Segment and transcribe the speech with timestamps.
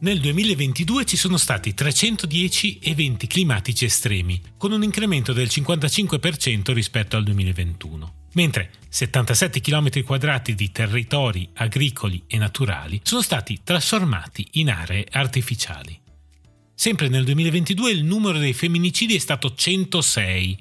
[0.00, 7.16] Nel 2022 ci sono stati 310 eventi climatici estremi, con un incremento del 55% rispetto
[7.16, 14.70] al 2021 mentre 77 km quadrati di territori agricoli e naturali sono stati trasformati in
[14.70, 15.98] aree artificiali.
[16.74, 20.58] Sempre nel 2022 il numero dei femminicidi è stato 106,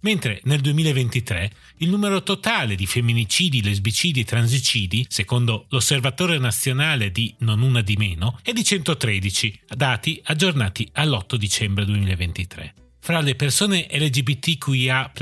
[0.00, 7.34] mentre nel 2023 il numero totale di femminicidi, lesbicidi e transicidi, secondo l'Osservatorio Nazionale di
[7.38, 12.74] Non Una di Meno, è di 113, dati aggiornati all'8 dicembre 2023.
[13.00, 15.12] Fra le persone LGBTQIA,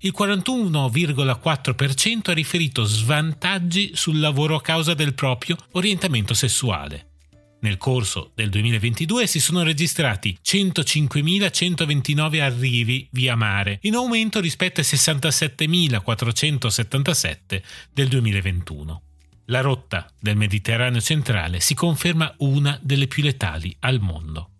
[0.00, 7.14] il 41,4% ha riferito svantaggi sul lavoro a causa del proprio orientamento sessuale.
[7.66, 14.86] Nel corso del 2022 si sono registrati 105.129 arrivi via mare, in aumento rispetto ai
[14.86, 19.02] 67.477 del 2021.
[19.46, 24.50] La rotta del Mediterraneo centrale si conferma una delle più letali al mondo.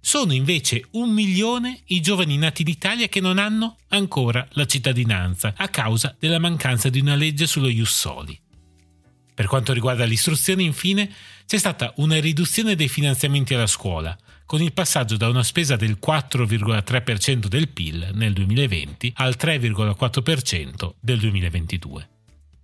[0.00, 5.52] Sono invece un milione i giovani nati in Italia che non hanno ancora la cittadinanza
[5.54, 8.40] a causa della mancanza di una legge sullo Ius Soli.
[9.34, 11.10] Per quanto riguarda l'istruzione, infine,
[11.46, 14.16] c'è stata una riduzione dei finanziamenti alla scuola,
[14.46, 21.18] con il passaggio da una spesa del 4,3% del PIL nel 2020 al 3,4% del
[21.18, 22.08] 2022.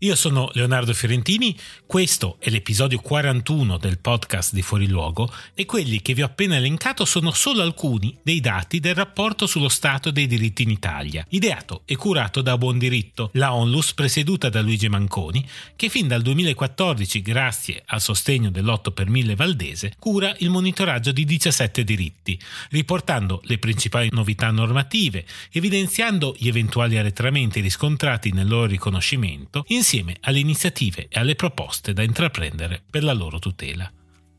[0.03, 6.01] Io sono Leonardo Fiorentini, questo è l'episodio 41 del podcast di Fuori Luogo e quelli
[6.01, 10.27] che vi ho appena elencato sono solo alcuni dei dati del rapporto sullo stato dei
[10.27, 15.47] diritti in Italia, ideato e curato da Buon Diritto, la Onlus presieduta da Luigi Manconi,
[15.77, 21.27] che fin dal 2014, grazie al sostegno dell'8 per 1000 Valdese, cura il monitoraggio di
[21.27, 22.41] 17 diritti,
[22.71, 30.19] riportando le principali novità normative, evidenziando gli eventuali arretramenti riscontrati nel loro riconoscimento, insieme insieme
[30.21, 33.91] alle iniziative e alle proposte da intraprendere per la loro tutela.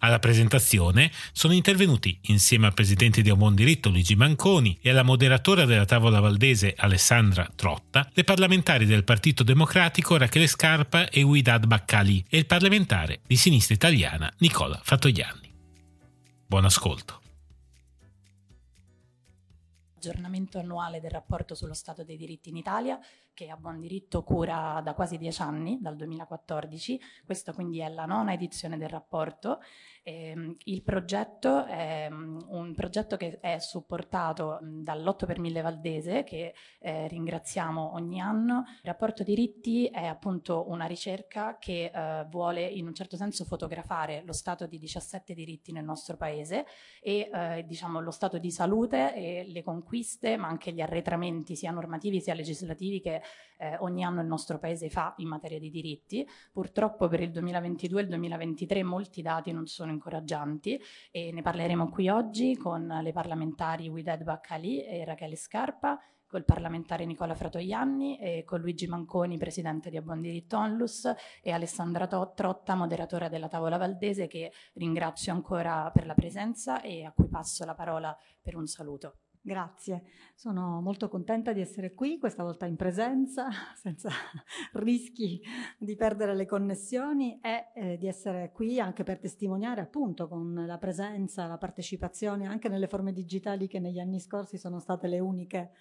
[0.04, 5.66] Alla presentazione sono intervenuti insieme al presidente di Buon Diritto Luigi Manconi e alla moderatora
[5.66, 12.24] della tavola valdese Alessandra Trotta, le parlamentari del Partito Democratico Rachele Scarpa e Guidad Baccali
[12.30, 15.52] e il parlamentare di sinistra italiana Nicola Fatoianni.
[16.48, 17.21] Buon ascolto
[20.02, 23.00] aggiornamento annuale del rapporto sullo Stato dei diritti in Italia,
[23.36, 27.00] che a buon diritto cura da quasi dieci anni, dal 2014.
[27.24, 29.62] Questa quindi è la nona edizione del rapporto
[30.04, 36.24] eh, il progetto è um, un progetto che è supportato um, dall'8 per 1000 Valdese,
[36.24, 38.64] che eh, ringraziamo ogni anno.
[38.68, 44.24] Il rapporto diritti è appunto una ricerca che eh, vuole in un certo senso fotografare
[44.26, 46.66] lo stato di 17 diritti nel nostro paese
[47.02, 51.72] e eh, diciamo lo stato di salute e le conquiste, ma anche gli arretramenti sia
[51.72, 53.22] normativi sia legislativi che
[53.62, 56.28] eh, ogni anno il nostro paese fa in materia di diritti.
[56.52, 60.80] Purtroppo per il 2022 e il 2023 molti dati non sono incoraggianti
[61.12, 66.00] e ne parleremo qui oggi con le parlamentari Wided Baccali e Rachele Scarpa,
[66.32, 72.08] col parlamentare Nicola Fratoianni e con Luigi Manconi, presidente di Abuon Diritto Onlus e Alessandra
[72.08, 77.66] Trotta, moderatore della tavola valdese che ringrazio ancora per la presenza e a cui passo
[77.66, 79.18] la parola per un saluto.
[79.44, 80.04] Grazie,
[80.36, 84.10] sono molto contenta di essere qui, questa volta in presenza, senza
[84.74, 85.42] rischi
[85.80, 90.78] di perdere le connessioni e eh, di essere qui anche per testimoniare appunto con la
[90.78, 95.72] presenza, la partecipazione anche nelle forme digitali che negli anni scorsi sono state le uniche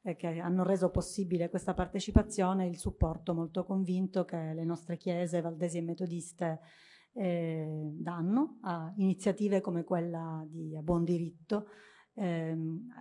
[0.00, 5.42] eh, che hanno reso possibile questa partecipazione, il supporto molto convinto che le nostre chiese
[5.42, 6.60] valdesi e metodiste
[7.12, 11.66] eh, danno a iniziative come quella di A Buon Diritto
[12.20, 12.92] ehm,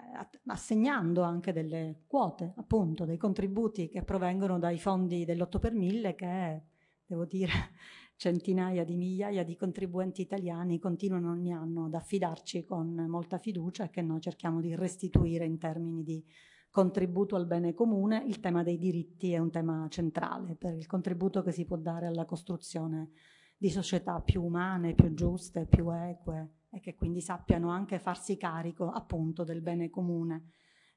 [0.46, 6.64] assegnando anche delle quote, appunto, dei contributi che provengono dai fondi dell'8 per 1000 che,
[7.06, 7.52] devo dire,
[8.16, 13.90] centinaia di migliaia di contribuenti italiani continuano ogni anno ad affidarci con molta fiducia e
[13.90, 16.24] che noi cerchiamo di restituire in termini di
[16.70, 18.24] contributo al bene comune.
[18.26, 22.08] Il tema dei diritti è un tema centrale per il contributo che si può dare
[22.08, 23.12] alla costruzione
[23.58, 28.90] di società più umane, più giuste, più eque, e che quindi sappiano anche farsi carico
[28.90, 30.52] appunto del bene comune.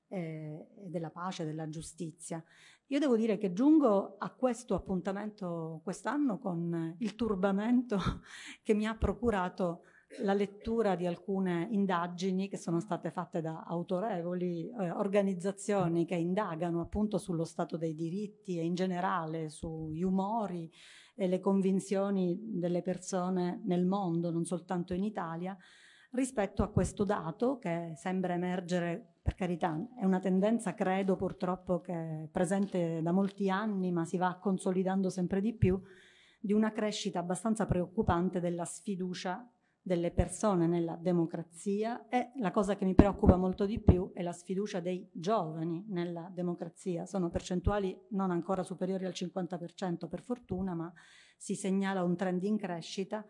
[0.09, 2.45] e della pace, della giustizia.
[2.89, 7.99] Io devo dire che giungo a questo appuntamento quest'anno con il turbamento
[8.63, 9.85] che mi ha procurato
[10.19, 16.83] la lettura di alcune indagini che sono state fatte da autorevoli eh, organizzazioni che indagano
[16.83, 20.71] appunto sullo stato dei diritti e in generale sugli umori
[21.15, 25.57] e le convinzioni delle persone nel mondo, non soltanto in Italia,
[26.13, 31.93] rispetto a questo dato che sembra emergere, per carità, è una tendenza credo purtroppo che
[31.93, 35.81] è presente da molti anni ma si va consolidando sempre di più,
[36.41, 39.49] di una crescita abbastanza preoccupante della sfiducia
[39.85, 44.33] delle persone nella democrazia e la cosa che mi preoccupa molto di più è la
[44.33, 47.05] sfiducia dei giovani nella democrazia.
[47.05, 50.93] Sono percentuali non ancora superiori al 50% per fortuna, ma
[51.37, 53.27] si segnala un trend in crescita.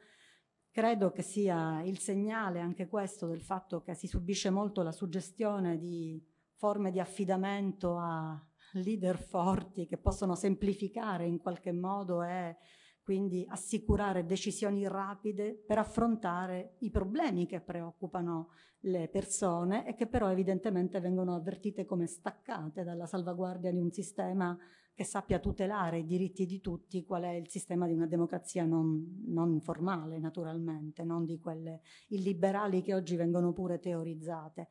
[0.70, 5.78] Credo che sia il segnale anche questo del fatto che si subisce molto la suggestione
[5.78, 6.22] di
[6.56, 8.38] forme di affidamento a
[8.74, 12.56] leader forti che possono semplificare in qualche modo e
[13.02, 18.50] quindi assicurare decisioni rapide per affrontare i problemi che preoccupano
[18.84, 24.56] le persone e che però evidentemente vengono avvertite come staccate dalla salvaguardia di un sistema
[24.94, 29.22] che sappia tutelare i diritti di tutti, qual è il sistema di una democrazia non,
[29.26, 34.68] non formale naturalmente, non di quelle illiberali che oggi vengono pure teorizzate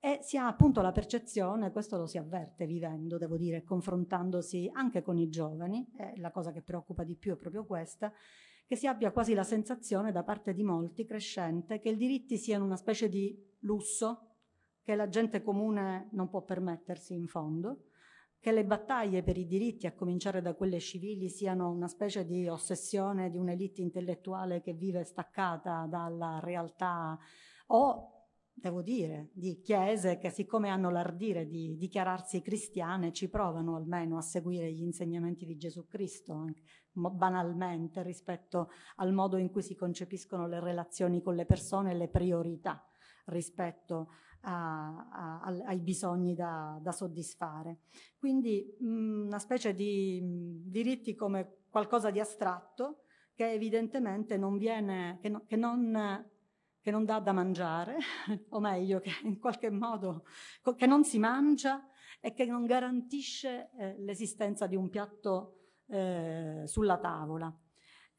[0.00, 5.02] e si ha appunto la percezione, questo lo si avverte vivendo, devo dire, confrontandosi anche
[5.02, 8.10] con i giovani, eh, la cosa che preoccupa di più è proprio questa,
[8.66, 12.64] che si abbia quasi la sensazione da parte di molti crescente che i diritti siano
[12.64, 14.36] una specie di lusso
[14.82, 17.84] che la gente comune non può permettersi in fondo,
[18.40, 22.48] che le battaglie per i diritti, a cominciare da quelle civili, siano una specie di
[22.48, 27.18] ossessione di un'elite intellettuale che vive staccata dalla realtà
[27.66, 28.19] o
[28.52, 34.22] devo dire, di chiese che siccome hanno l'ardire di dichiararsi cristiane ci provano almeno a
[34.22, 36.44] seguire gli insegnamenti di Gesù Cristo,
[36.92, 42.08] banalmente rispetto al modo in cui si concepiscono le relazioni con le persone e le
[42.08, 42.84] priorità
[43.26, 44.08] rispetto
[44.42, 47.80] a, a, ai bisogni da, da soddisfare.
[48.18, 53.04] Quindi mh, una specie di mh, diritti come qualcosa di astratto
[53.34, 55.94] che evidentemente non viene, che, no, che non
[56.80, 57.98] che non dà da mangiare,
[58.50, 60.24] o meglio, che in qualche modo
[60.76, 61.86] che non si mangia
[62.20, 65.56] e che non garantisce eh, l'esistenza di un piatto
[65.88, 67.54] eh, sulla tavola.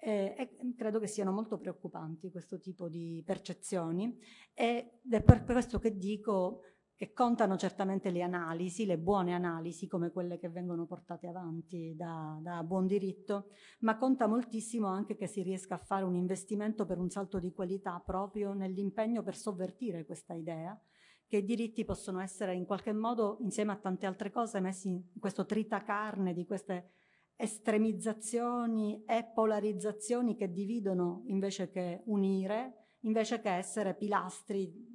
[0.04, 4.18] Eh, e credo che siano molto preoccupanti questo tipo di percezioni
[4.52, 6.64] ed è per questo che dico
[7.02, 12.38] che contano certamente le analisi, le buone analisi come quelle che vengono portate avanti da,
[12.40, 13.48] da, buon diritto,
[13.80, 17.52] ma conta moltissimo anche che si riesca a fare un investimento per un salto di
[17.54, 20.80] qualità proprio nell'impegno per sovvertire questa idea
[21.26, 25.20] che i diritti possono essere in qualche modo, insieme a tante altre cose, messi in
[25.20, 26.92] questo tritacarne di queste
[27.36, 34.91] estremizzazioni e polarizzazioni che dividono invece che unire, invece che essere pilastri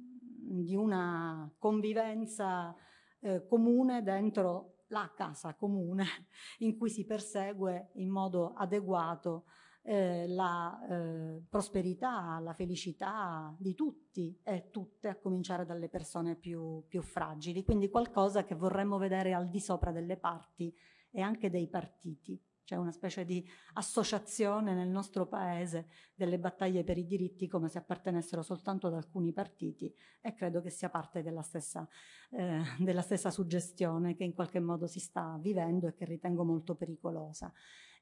[0.47, 2.73] di una convivenza
[3.19, 6.05] eh, comune dentro la casa comune
[6.59, 9.45] in cui si persegue in modo adeguato
[9.83, 16.83] eh, la eh, prosperità, la felicità di tutti e tutte, a cominciare dalle persone più,
[16.87, 17.63] più fragili.
[17.63, 20.73] Quindi qualcosa che vorremmo vedere al di sopra delle parti
[21.09, 26.97] e anche dei partiti c'è una specie di associazione nel nostro paese delle battaglie per
[26.97, 31.41] i diritti come se appartenessero soltanto ad alcuni partiti e credo che sia parte della
[31.43, 31.87] stessa,
[32.31, 36.75] eh, della stessa suggestione che in qualche modo si sta vivendo e che ritengo molto
[36.75, 37.53] pericolosa.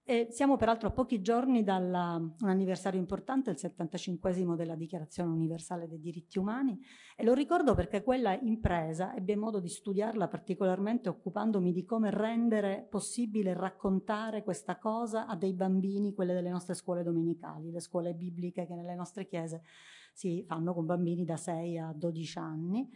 [0.07, 5.87] E siamo peraltro a pochi giorni da un anniversario importante, il 75 della Dichiarazione Universale
[5.87, 6.79] dei Diritti Umani,
[7.15, 12.85] e lo ricordo perché quella impresa ebbe modo di studiarla particolarmente occupandomi di come rendere
[12.87, 18.67] possibile raccontare questa cosa a dei bambini, quelle delle nostre scuole domenicali, le scuole bibliche
[18.67, 19.63] che nelle nostre chiese
[20.13, 22.89] si fanno con bambini da 6 a 12 anni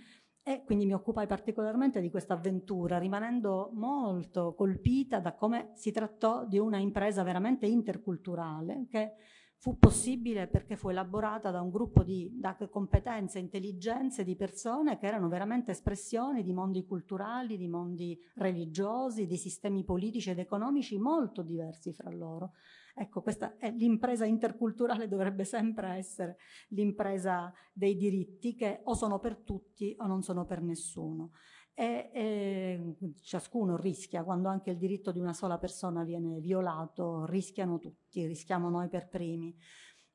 [0.43, 6.45] e quindi mi occupai particolarmente di questa avventura, rimanendo molto colpita da come si trattò
[6.45, 9.13] di una impresa veramente interculturale che
[9.59, 15.05] fu possibile perché fu elaborata da un gruppo di da competenze, intelligenze di persone che
[15.05, 21.43] erano veramente espressioni di mondi culturali, di mondi religiosi, di sistemi politici ed economici molto
[21.43, 22.53] diversi fra loro.
[23.01, 26.35] Ecco, questa è l'impresa interculturale dovrebbe sempre essere
[26.69, 31.31] l'impresa dei diritti che o sono per tutti o non sono per nessuno.
[31.73, 37.79] E, e, ciascuno rischia, quando anche il diritto di una sola persona viene violato, rischiano
[37.79, 39.55] tutti, rischiamo noi per primi.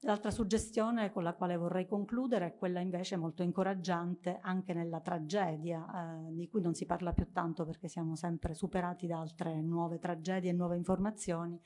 [0.00, 5.86] L'altra suggestione con la quale vorrei concludere è quella invece molto incoraggiante anche nella tragedia,
[6.28, 9.98] eh, di cui non si parla più tanto perché siamo sempre superati da altre nuove
[9.98, 11.58] tragedie e nuove informazioni,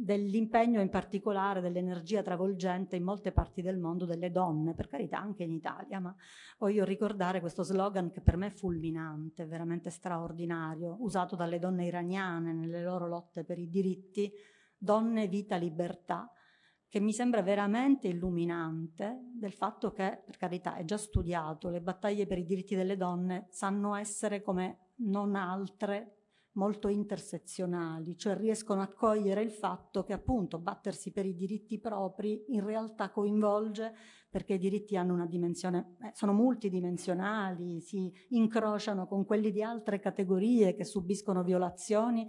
[0.00, 5.42] dell'impegno in particolare dell'energia travolgente in molte parti del mondo delle donne, per carità anche
[5.42, 6.14] in Italia, ma
[6.58, 12.52] voglio ricordare questo slogan che per me è fulminante, veramente straordinario, usato dalle donne iraniane
[12.52, 14.30] nelle loro lotte per i diritti,
[14.76, 16.30] donne, vita, libertà,
[16.88, 22.28] che mi sembra veramente illuminante del fatto che, per carità, è già studiato, le battaglie
[22.28, 26.17] per i diritti delle donne sanno essere come non altre
[26.58, 32.44] molto intersezionali, cioè riescono a cogliere il fatto che appunto battersi per i diritti propri
[32.48, 33.94] in realtà coinvolge
[34.28, 40.00] perché i diritti hanno una dimensione, eh, sono multidimensionali, si incrociano con quelli di altre
[40.00, 42.28] categorie che subiscono violazioni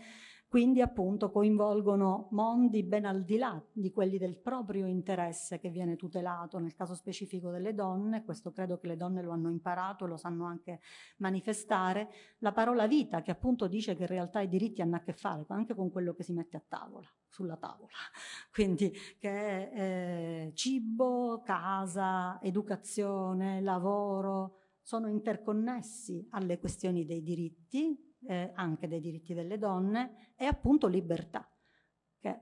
[0.49, 5.95] quindi appunto coinvolgono mondi ben al di là di quelli del proprio interesse che viene
[5.95, 10.07] tutelato, nel caso specifico delle donne, questo credo che le donne lo hanno imparato e
[10.07, 10.79] lo sanno anche
[11.17, 15.13] manifestare, la parola vita che appunto dice che in realtà i diritti hanno a che
[15.13, 17.93] fare anche con quello che si mette a tavola, sulla tavola,
[18.51, 19.29] quindi che
[19.69, 28.99] è eh, cibo, casa, educazione, lavoro, sono interconnessi alle questioni dei diritti, eh, anche dei
[28.99, 31.47] diritti delle donne, e appunto libertà.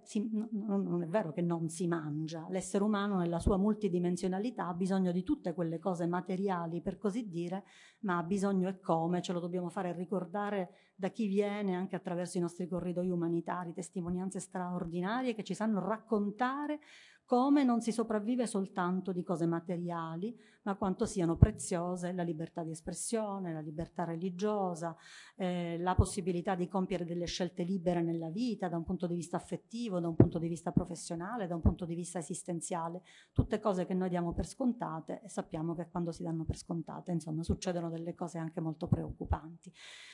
[0.01, 4.73] Si, no, non è vero che non si mangia, l'essere umano nella sua multidimensionalità ha
[4.73, 7.63] bisogno di tutte quelle cose materiali, per così dire,
[7.99, 12.39] ma ha bisogno e come, ce lo dobbiamo fare ricordare da chi viene anche attraverso
[12.39, 16.79] i nostri corridoi umanitari, testimonianze straordinarie che ci sanno raccontare
[17.27, 22.71] come non si sopravvive soltanto di cose materiali, ma quanto siano preziose la libertà di
[22.71, 24.95] espressione, la libertà religiosa,
[25.35, 29.35] eh, la possibilità di compiere delle scelte libere nella vita, da un punto di vista
[29.35, 33.01] affettivo, da un punto di vista professionale, da un punto di vista esistenziale,
[33.33, 37.11] tutte cose che noi diamo per scontate e sappiamo che quando si danno per scontate,
[37.11, 39.69] insomma, succedono delle cose anche molto preoccupanti.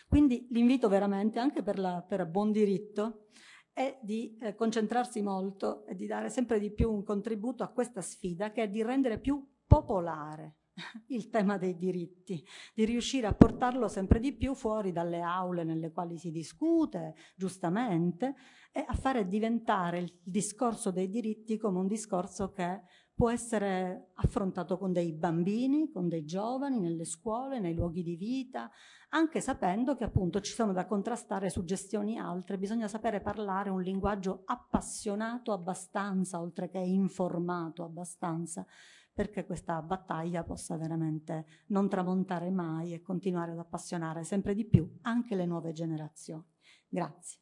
[0.08, 3.28] Quindi l'invito veramente anche per, la, per buon diritto
[3.74, 8.02] è di eh, concentrarsi molto e di dare sempre di più un contributo a questa
[8.02, 10.58] sfida che è di rendere più popolare
[11.08, 15.92] il tema dei diritti, di riuscire a portarlo sempre di più fuori dalle aule nelle
[15.92, 18.36] quali si discute, giustamente,
[18.72, 22.82] e a fare diventare il discorso dei diritti come un discorso che
[23.14, 28.72] può essere affrontato con dei bambini, con dei giovani, nelle scuole, nei luoghi di vita,
[29.14, 34.42] anche sapendo che appunto ci sono da contrastare suggestioni altre, bisogna sapere parlare un linguaggio
[34.46, 38.66] appassionato abbastanza, oltre che informato abbastanza,
[39.14, 44.98] perché questa battaglia possa veramente non tramontare mai e continuare ad appassionare sempre di più
[45.02, 46.44] anche le nuove generazioni.
[46.88, 47.38] Grazie.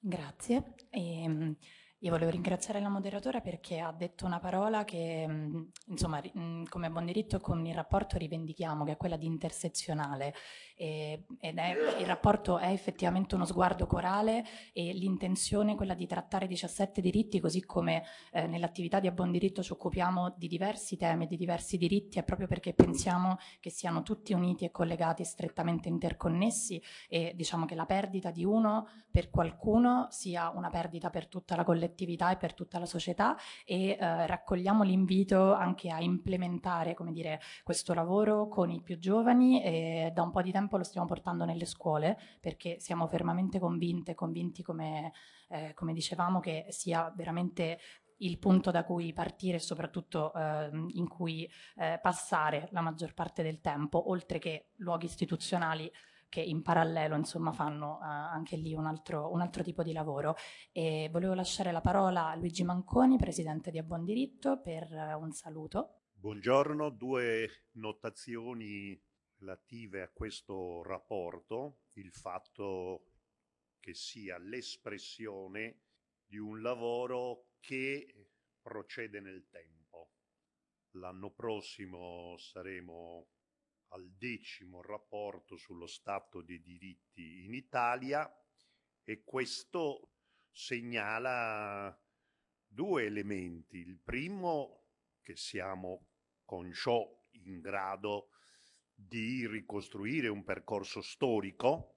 [0.00, 0.74] Grazie.
[0.90, 1.56] E, ehm,
[2.02, 6.90] io volevo ringraziare la moderatora perché ha detto una parola che, mm, insomma, mm, come
[6.90, 10.34] buon diritto con il rapporto rivendichiamo, che è quella di intersezionale.
[10.74, 16.08] E, ed è, il rapporto è effettivamente uno sguardo corale e l'intenzione è quella di
[16.08, 20.96] trattare 17 diritti, così come eh, nell'attività di a buon diritto ci occupiamo di diversi
[20.96, 25.88] temi, di diversi diritti, è proprio perché pensiamo che siano tutti uniti e collegati, strettamente
[25.88, 31.54] interconnessi e diciamo che la perdita di uno per qualcuno sia una perdita per tutta
[31.54, 36.94] la collettività collettività e per tutta la società e eh, raccogliamo l'invito anche a implementare
[36.94, 40.84] come dire, questo lavoro con i più giovani e da un po' di tempo lo
[40.84, 45.12] stiamo portando nelle scuole perché siamo fermamente convinte, convinti come,
[45.48, 47.78] eh, come dicevamo che sia veramente
[48.18, 53.42] il punto da cui partire e soprattutto eh, in cui eh, passare la maggior parte
[53.42, 55.90] del tempo, oltre che luoghi istituzionali
[56.32, 60.34] che in parallelo insomma, fanno uh, anche lì un altro, un altro, tipo di lavoro.
[60.72, 65.20] E volevo lasciare la parola a Luigi Manconi, presidente di A Buon Diritto, per uh,
[65.20, 66.04] un saluto.
[66.14, 68.98] Buongiorno, due notazioni
[69.40, 73.08] relative a questo rapporto, il fatto
[73.78, 75.82] che sia l'espressione
[76.24, 78.30] di un lavoro che
[78.62, 80.12] procede nel tempo.
[80.92, 83.26] L'anno prossimo saremo
[83.92, 88.30] al decimo rapporto sullo Stato dei diritti in Italia
[89.04, 90.12] e questo
[90.50, 91.98] segnala
[92.66, 93.78] due elementi.
[93.78, 94.86] Il primo
[95.20, 96.08] che siamo
[96.44, 97.06] con ciò
[97.44, 98.28] in grado
[98.94, 101.94] di ricostruire un percorso storico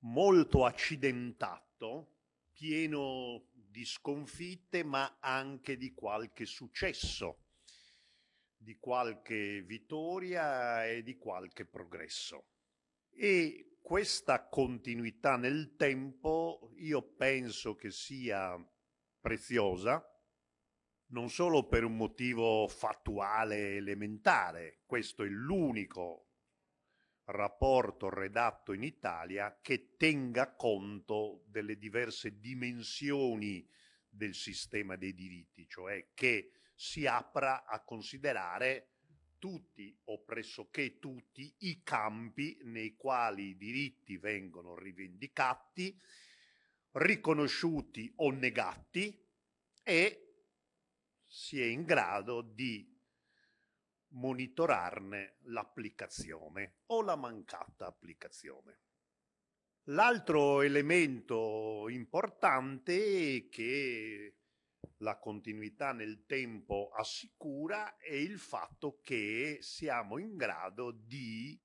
[0.00, 2.14] molto accidentato,
[2.52, 7.45] pieno di sconfitte ma anche di qualche successo
[8.66, 12.48] di qualche vittoria e di qualche progresso.
[13.12, 18.60] E questa continuità nel tempo io penso che sia
[19.20, 20.04] preziosa
[21.10, 26.30] non solo per un motivo fattuale elementare, questo è l'unico
[27.26, 33.64] rapporto redatto in Italia che tenga conto delle diverse dimensioni
[34.08, 38.90] del sistema dei diritti, cioè che si apra a considerare
[39.38, 45.98] tutti o pressoché tutti i campi nei quali i diritti vengono rivendicati,
[46.92, 49.26] riconosciuti o negati
[49.82, 50.44] e
[51.26, 52.94] si è in grado di
[54.08, 58.80] monitorarne l'applicazione o la mancata applicazione.
[59.90, 64.34] L'altro elemento importante che
[64.98, 71.60] la continuità nel tempo assicura è il fatto che siamo in grado di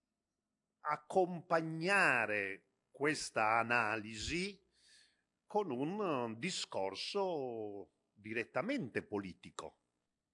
[0.81, 4.59] accompagnare questa analisi
[5.45, 9.77] con un discorso direttamente politico.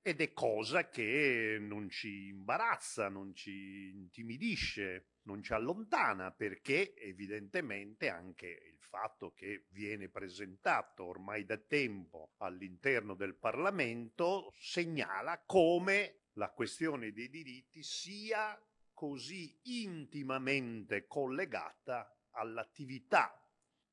[0.01, 8.09] Ed è cosa che non ci imbarazza, non ci intimidisce, non ci allontana, perché evidentemente
[8.09, 16.49] anche il fatto che viene presentato ormai da tempo all'interno del Parlamento segnala come la
[16.49, 18.59] questione dei diritti sia
[18.93, 23.39] così intimamente collegata all'attività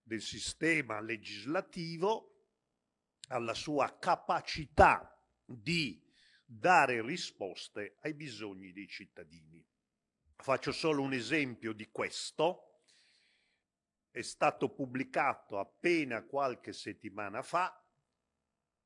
[0.01, 2.31] del sistema legislativo,
[3.29, 5.11] alla sua capacità
[5.45, 6.01] di
[6.45, 9.67] dare risposte ai bisogni dei cittadini.
[10.45, 12.83] Faccio solo un esempio di questo.
[14.11, 17.83] È stato pubblicato appena qualche settimana fa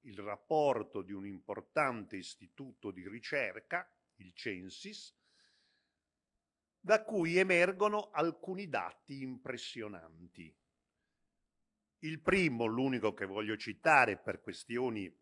[0.03, 5.13] il rapporto di un importante istituto di ricerca, il Censis,
[6.79, 10.57] da cui emergono alcuni dati impressionanti.
[12.05, 15.13] Il primo, l'unico che voglio citare per questioni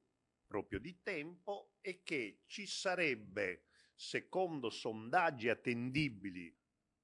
[0.47, 3.66] proprio di tempo è che ci sarebbe,
[3.97, 6.55] secondo sondaggi attendibili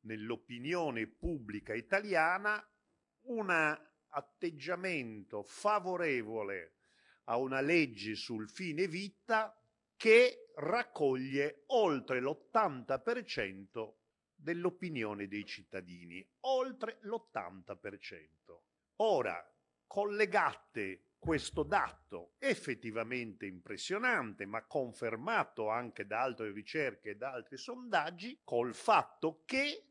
[0.01, 2.65] nell'opinione pubblica italiana,
[3.23, 3.51] un
[4.09, 6.75] atteggiamento favorevole
[7.25, 9.57] a una legge sul fine vita
[9.97, 13.93] che raccoglie oltre l'80%
[14.35, 18.59] dell'opinione dei cittadini, oltre l'80%.
[18.97, 19.41] Ora,
[19.87, 28.41] collegate questo dato effettivamente impressionante, ma confermato anche da altre ricerche e da altri sondaggi,
[28.43, 29.85] col fatto che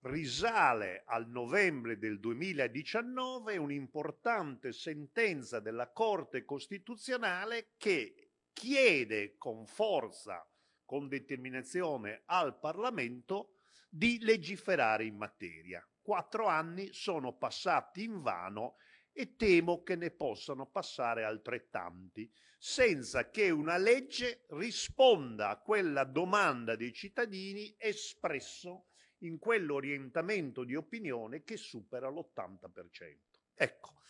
[0.00, 10.44] risale al novembre del 2019 un'importante sentenza della Corte Costituzionale che chiede con forza,
[10.84, 15.86] con determinazione al Parlamento di legiferare in materia.
[16.02, 18.78] Quattro anni sono passati in vano
[19.16, 26.74] e temo che ne possano passare altrettanti, senza che una legge risponda a quella domanda
[26.74, 33.16] dei cittadini espresso in quell'orientamento di opinione che supera l'80%.
[33.54, 34.00] Ecco,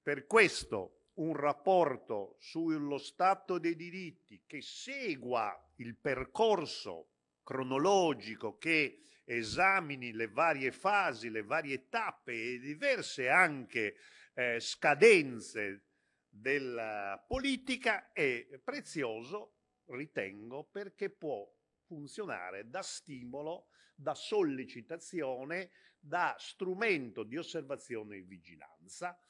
[0.00, 10.12] per questo un rapporto sullo stato dei diritti che segua il percorso cronologico che esamini
[10.12, 13.96] le varie fasi, le varie tappe e diverse anche
[14.38, 15.86] eh, scadenze
[16.28, 19.54] della politica è prezioso,
[19.86, 21.44] ritengo, perché può
[21.82, 29.20] funzionare da stimolo, da sollecitazione, da strumento di osservazione e vigilanza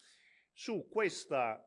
[0.53, 1.67] su questa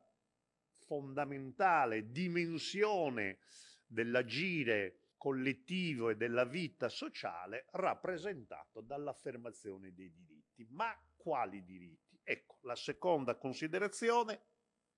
[0.86, 3.40] fondamentale dimensione
[3.84, 10.64] dell'agire collettivo e della vita sociale rappresentato dall'affermazione dei diritti.
[10.70, 12.01] Ma quali diritti?
[12.22, 14.42] Ecco, la seconda considerazione,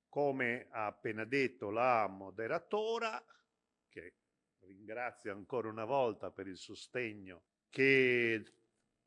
[0.08, 3.24] come ha appena detto la moderatora,
[3.88, 4.14] che
[4.60, 8.44] ringrazio ancora una volta per il sostegno che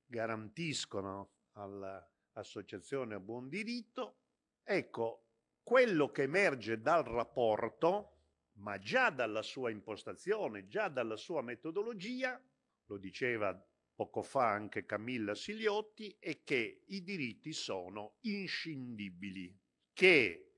[0.05, 4.17] garantiscono all'associazione a buon diritto,
[4.63, 5.23] ecco,
[5.63, 8.13] quello che emerge dal rapporto,
[8.57, 12.41] ma già dalla sua impostazione, già dalla sua metodologia,
[12.85, 13.53] lo diceva
[13.97, 19.59] poco fa anche Camilla Siliotti, è che i diritti sono inscindibili,
[19.91, 20.51] che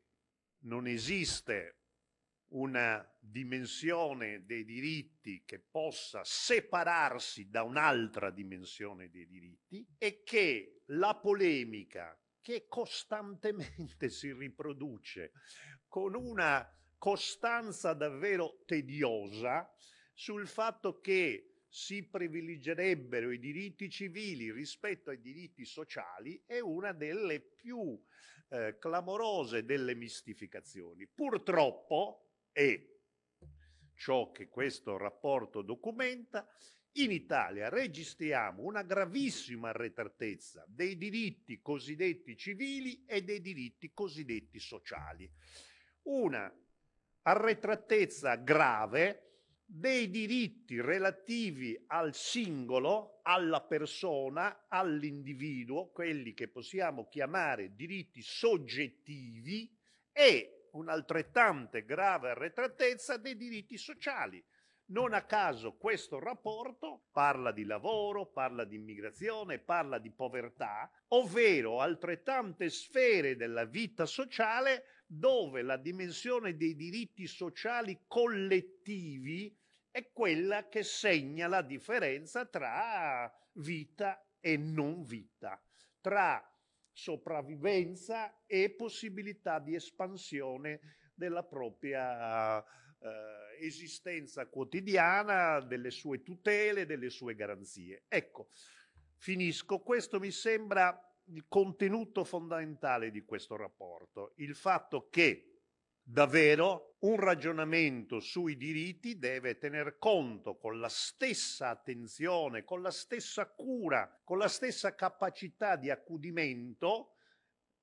[0.64, 1.78] non esiste
[2.50, 11.16] una dimensione dei diritti che possa separarsi da un'altra dimensione dei diritti e che la
[11.16, 15.32] polemica che costantemente si riproduce
[15.88, 19.72] con una costanza davvero tediosa
[20.14, 27.40] sul fatto che si privilegerebbero i diritti civili rispetto ai diritti sociali è una delle
[27.40, 27.98] più
[28.50, 31.06] eh, clamorose delle mistificazioni.
[31.08, 32.84] Purtroppo, è
[33.94, 36.48] ciò che questo rapporto documenta,
[36.94, 45.32] in Italia registriamo una gravissima arretratezza dei diritti cosiddetti civili e dei diritti cosiddetti sociali.
[46.04, 46.52] Una
[47.22, 49.29] arretratezza grave
[49.72, 59.72] dei diritti relativi al singolo, alla persona, all'individuo, quelli che possiamo chiamare diritti soggettivi
[60.12, 64.44] e un'altrettante grave arretratezza dei diritti sociali.
[64.86, 71.80] Non a caso questo rapporto parla di lavoro, parla di immigrazione, parla di povertà, ovvero
[71.80, 79.58] altrettante sfere della vita sociale dove la dimensione dei diritti sociali collettivi
[79.90, 85.60] è quella che segna la differenza tra vita e non vita,
[86.00, 86.40] tra
[86.92, 90.80] sopravvivenza e possibilità di espansione
[91.16, 98.04] della propria eh, esistenza quotidiana, delle sue tutele, delle sue garanzie.
[98.08, 98.50] Ecco,
[99.16, 99.80] finisco.
[99.80, 105.62] Questo mi sembra il contenuto fondamentale di questo rapporto, il fatto che
[106.02, 113.48] davvero un ragionamento sui diritti deve tener conto con la stessa attenzione, con la stessa
[113.48, 117.14] cura, con la stessa capacità di accudimento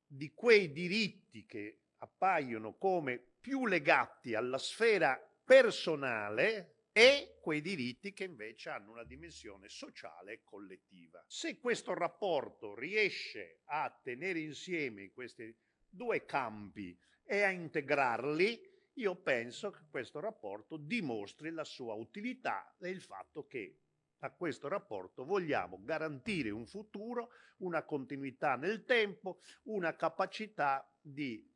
[0.07, 8.25] di quei diritti che appaiono come più legati alla sfera personale e quei diritti che
[8.25, 11.23] invece hanno una dimensione sociale e collettiva.
[11.29, 15.55] Se questo rapporto riesce a tenere insieme questi
[15.87, 18.59] due campi e a integrarli,
[18.95, 23.81] io penso che questo rapporto dimostri la sua utilità e il fatto che
[24.21, 27.29] a questo rapporto vogliamo garantire un futuro,
[27.59, 31.47] una continuità nel tempo, una capacità di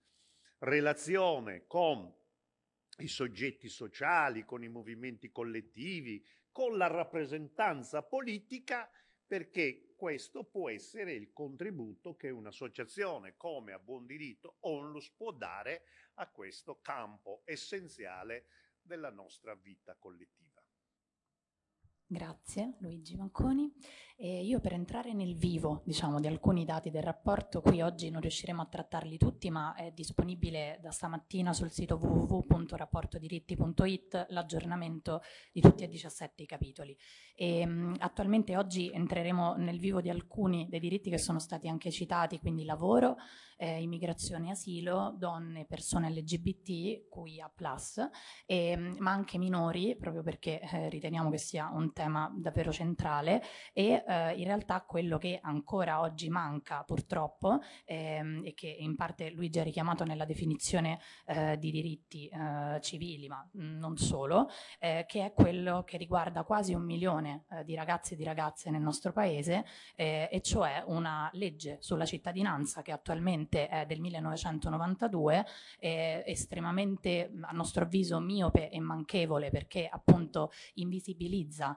[0.58, 2.14] relazione con
[3.00, 8.90] i soggetti sociali, con i movimenti collettivi, con la rappresentanza politica,
[9.26, 15.84] perché questo può essere il contributo che un'associazione come A Buon Diritto Onlus può dare
[16.14, 18.46] a questo campo essenziale
[18.80, 20.62] della nostra vita collettiva.
[22.06, 23.72] Grazie Luigi Manconi.
[24.22, 28.20] E io per entrare nel vivo diciamo, di alcuni dati del rapporto, qui oggi non
[28.20, 35.84] riusciremo a trattarli tutti, ma è disponibile da stamattina sul sito www.rapportodiritti.it l'aggiornamento di tutti
[35.84, 36.94] e 17 i capitoli.
[37.34, 41.90] E, mh, attualmente oggi entreremo nel vivo di alcuni dei diritti che sono stati anche
[41.90, 43.16] citati, quindi lavoro,
[43.56, 47.50] eh, immigrazione e asilo, donne, persone LGBT, QIA+,
[48.44, 54.04] e, ma anche minori, proprio perché eh, riteniamo che sia un tema davvero centrale e
[54.10, 59.60] eh, in realtà quello che ancora oggi manca purtroppo ehm, e che in parte Luigi
[59.60, 64.48] ha richiamato nella definizione eh, di diritti eh, civili, ma non solo,
[64.80, 68.70] eh, che è quello che riguarda quasi un milione eh, di ragazzi e di ragazze
[68.70, 75.46] nel nostro paese, eh, e cioè una legge sulla cittadinanza che attualmente è del 1992,
[75.78, 81.76] estremamente a nostro avviso miope e manchevole perché appunto invisibilizza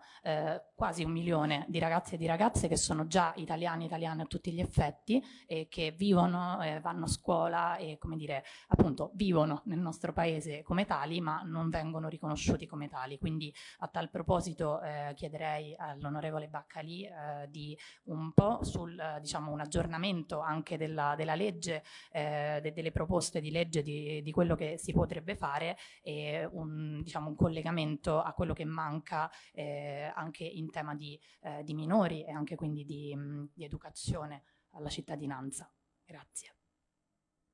[0.76, 4.51] quasi un milione di ragazzi e di ragazze che sono già italiani, italiane a tutti
[4.51, 9.79] gli effetti e che vivono, eh, vanno a scuola e come dire, appunto vivono nel
[9.79, 13.17] nostro paese come tali, ma non vengono riconosciuti come tali.
[13.17, 17.12] Quindi a tal proposito eh, chiederei all'onorevole Baccali eh,
[17.49, 23.41] di un po' sul diciamo un aggiornamento anche della, della legge, eh, de, delle proposte
[23.41, 28.33] di legge di, di, quello che si potrebbe fare e un, diciamo, un collegamento a
[28.33, 32.86] quello che manca eh, anche in tema di, eh, di minori valori e anche quindi
[32.86, 33.15] di,
[33.54, 35.71] di educazione alla cittadinanza.
[36.06, 36.56] Grazie.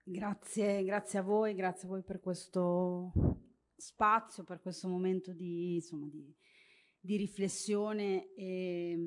[0.04, 3.12] Grazie, grazie a voi, grazie a voi per questo
[3.76, 6.36] spazio, per questo momento di, insomma, di,
[7.00, 8.98] di riflessione e,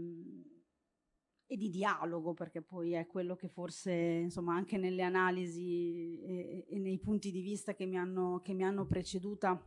[1.45, 6.79] e, di dialogo, perché poi è quello che forse, insomma, anche nelle analisi e, e
[6.79, 9.61] nei punti di vista che mi, hanno, che mi hanno preceduta,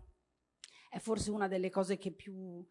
[0.90, 2.66] è forse una delle cose che più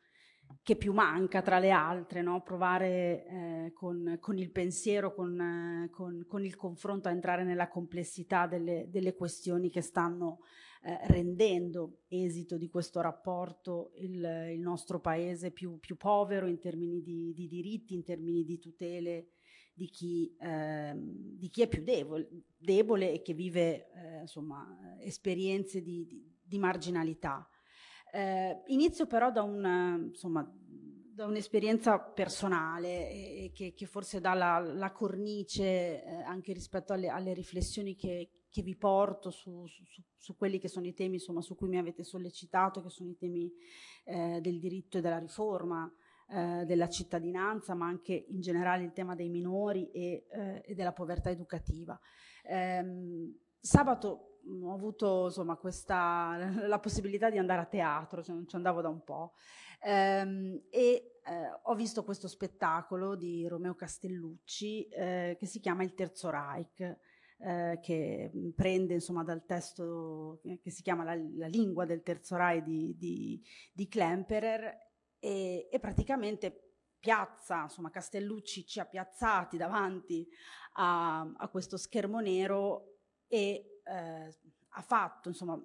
[0.63, 2.43] che più manca tra le altre, no?
[2.43, 7.69] provare eh, con, con, il pensiero, con, eh, con, con, il confronto a entrare nella
[7.69, 10.41] complessità delle, delle questioni che stanno
[10.83, 17.03] eh, rendendo esito di questo rapporto il, il nostro paese più, più, povero in termini
[17.03, 19.29] di, di, diritti, in termini di tutele
[19.75, 25.83] di chi, ehm, di chi è più debole, debole, e che vive eh, insomma, esperienze
[25.83, 26.07] di,
[26.43, 27.47] di marginalità.
[28.15, 30.49] Eh, inizio però da, una, insomma,
[31.13, 37.35] da un'esperienza personale che, che, forse dà la, la cornice eh, anche rispetto alle, alle
[37.35, 39.83] riflessioni che, che vi porto su, su,
[40.17, 43.17] su, quelli che sono i temi insomma, su cui mi avete sollecitato, che sono i
[43.17, 43.53] temi
[44.05, 45.93] eh, del diritto e della riforma,
[46.29, 50.93] eh, della cittadinanza, ma anche in generale il tema dei minori e, eh, e della
[50.93, 51.99] povertà educativa.
[52.45, 58.57] Ehm, sabato ho avuto insomma, questa, la possibilità di andare a teatro, cioè non ci
[58.57, 59.35] andavo da un po',
[59.83, 65.95] ehm, e eh, ho visto questo spettacolo di Romeo Castellucci eh, che si chiama Il
[65.95, 66.99] Terzo Reich.
[67.37, 72.63] Eh, che prende insomma dal testo che si chiama La, la lingua del Terzo Reich
[72.63, 74.73] di, di, di Klemperer
[75.19, 80.27] e, e, praticamente piazza, insomma Castellucci ci ha piazzati davanti
[80.75, 84.35] a, a questo schermo nero e eh,
[84.77, 85.61] ha fatto insomma,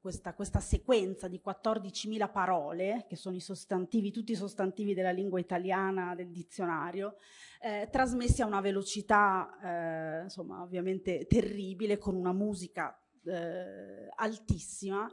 [0.00, 5.38] questa, questa, sequenza di 14.000 parole, che sono i sostantivi, tutti i sostantivi della lingua
[5.38, 7.16] italiana del dizionario,
[7.60, 15.06] eh, trasmessi a una velocità eh, insomma, ovviamente terribile, con una musica eh, altissima,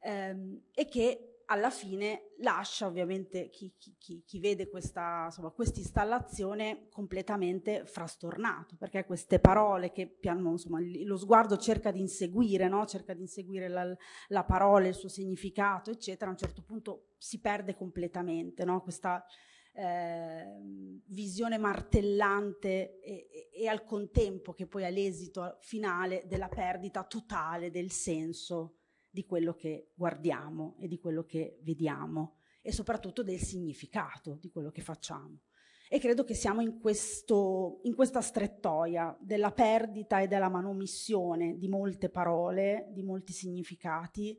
[0.00, 8.76] ehm, e che alla fine lascia ovviamente chi, chi, chi vede questa installazione completamente frastornato,
[8.76, 12.84] perché queste parole che piano, insomma, lo sguardo cerca di inseguire, no?
[12.86, 13.96] cerca di inseguire la,
[14.28, 18.82] la, parola, il suo significato, eccetera, a un certo punto si perde completamente, no?
[18.82, 19.24] questa
[19.72, 20.58] eh,
[21.06, 27.70] visione martellante e, e, e al contempo che poi è l'esito finale della perdita totale
[27.70, 28.78] del senso
[29.16, 34.70] di quello che guardiamo e di quello che vediamo e soprattutto del significato di quello
[34.70, 35.40] che facciamo.
[35.88, 41.66] E credo che siamo in, questo, in questa strettoia della perdita e della manomissione di
[41.66, 44.38] molte parole, di molti significati,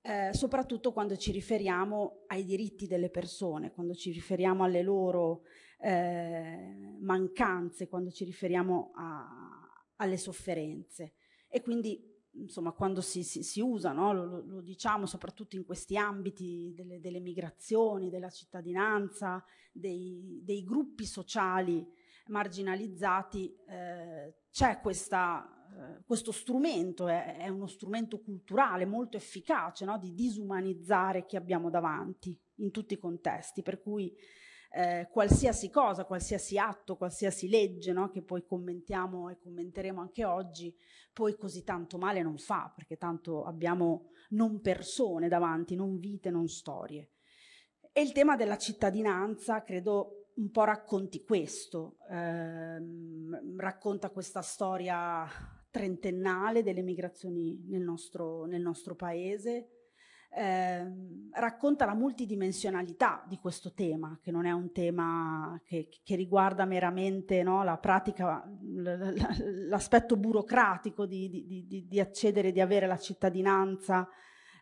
[0.00, 5.42] eh, soprattutto quando ci riferiamo ai diritti delle persone, quando ci riferiamo alle loro
[5.78, 9.28] eh, mancanze, quando ci riferiamo a,
[9.96, 11.16] alle sofferenze.
[11.48, 14.12] E quindi insomma, quando si, si, si usa, no?
[14.12, 21.04] lo, lo, diciamo soprattutto in questi ambiti delle, delle migrazioni, della cittadinanza, dei, dei gruppi
[21.04, 21.86] sociali
[22.28, 29.98] marginalizzati, eh, c'è questa, eh, questo strumento, è, è, uno strumento culturale molto efficace no?
[29.98, 34.14] di disumanizzare chi abbiamo davanti in tutti i contesti, per cui
[34.72, 38.08] eh, qualsiasi cosa, qualsiasi atto, qualsiasi legge no?
[38.10, 40.74] che poi commentiamo e commenteremo anche oggi,
[41.12, 46.48] poi così tanto male non fa, perché tanto abbiamo non persone davanti, non vite, non
[46.48, 47.10] storie.
[47.92, 55.26] E il tema della cittadinanza credo un po' racconti questo, ehm, racconta questa storia
[55.70, 59.79] trentennale delle migrazioni nel nostro, nel nostro paese,
[60.32, 66.64] eh, racconta la multidimensionalità di questo tema, che non è un tema che, che riguarda
[66.64, 68.48] meramente no, la pratica,
[69.68, 74.08] l'aspetto burocratico di, di, di, di, accedere, di avere la cittadinanza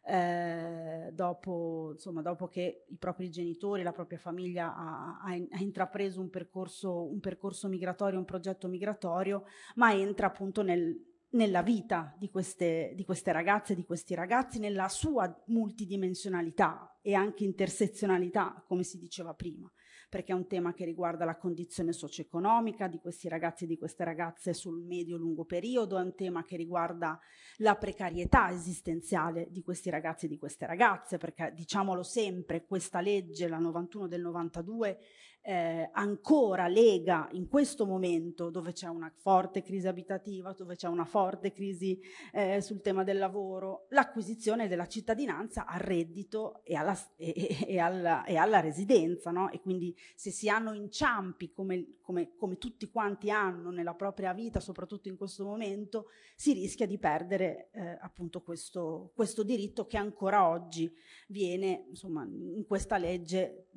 [0.07, 6.23] eh, dopo, insomma, dopo, che i propri genitori, la propria famiglia ha, ha, ha intrapreso
[6.23, 10.99] un percorso, un percorso migratorio, un progetto migratorio, ma entra appunto nel,
[11.31, 17.45] nella vita di queste, di queste ragazze di questi ragazzi, nella sua multidimensionalità e anche
[17.45, 19.71] intersezionalità, come si diceva prima
[20.09, 24.05] perché è un tema che riguarda la condizione socio-economica di questi ragazzi e di queste
[24.05, 27.19] ragazze sul medio-lungo periodo, è un tema che riguarda
[27.59, 33.49] la precarietà esistenziale di questi ragazzi e di queste ragazze, perché diciamolo sempre, questa legge,
[33.49, 34.99] la 91 del 92,
[35.43, 41.05] eh, ancora lega in questo momento dove c'è una forte crisi abitativa, dove c'è una
[41.05, 41.99] forte crisi
[42.33, 48.25] eh, sul tema del lavoro, l'acquisizione della cittadinanza al reddito e alla, e, e alla,
[48.25, 49.31] e alla residenza.
[49.31, 49.51] No?
[49.51, 54.61] E quindi se si hanno inciampi come, come, come tutti quanti hanno nella propria vita,
[54.61, 60.49] soprattutto in questo momento, si rischia di perdere eh, appunto questo, questo, diritto che ancora
[60.49, 60.93] oggi
[61.29, 63.68] viene, insomma, in questa legge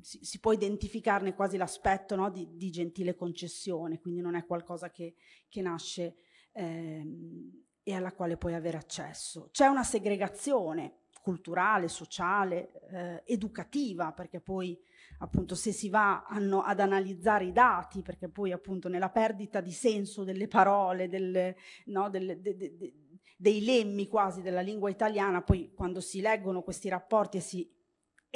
[0.00, 4.90] si, si può identificarne quasi l'aspetto no, di, di, gentile concessione, quindi non è qualcosa
[4.90, 5.14] che,
[5.48, 6.16] che nasce
[6.52, 9.48] ehm, e alla quale puoi avere accesso.
[9.50, 14.78] C'è una segregazione culturale, sociale, eh, educativa, perché poi
[15.20, 19.72] appunto se si va no, ad analizzare i dati, perché poi appunto nella perdita di
[19.72, 22.92] senso delle parole, delle, no, delle, de, de, de,
[23.38, 27.73] dei lemmi quasi della lingua italiana, poi quando si leggono questi rapporti e si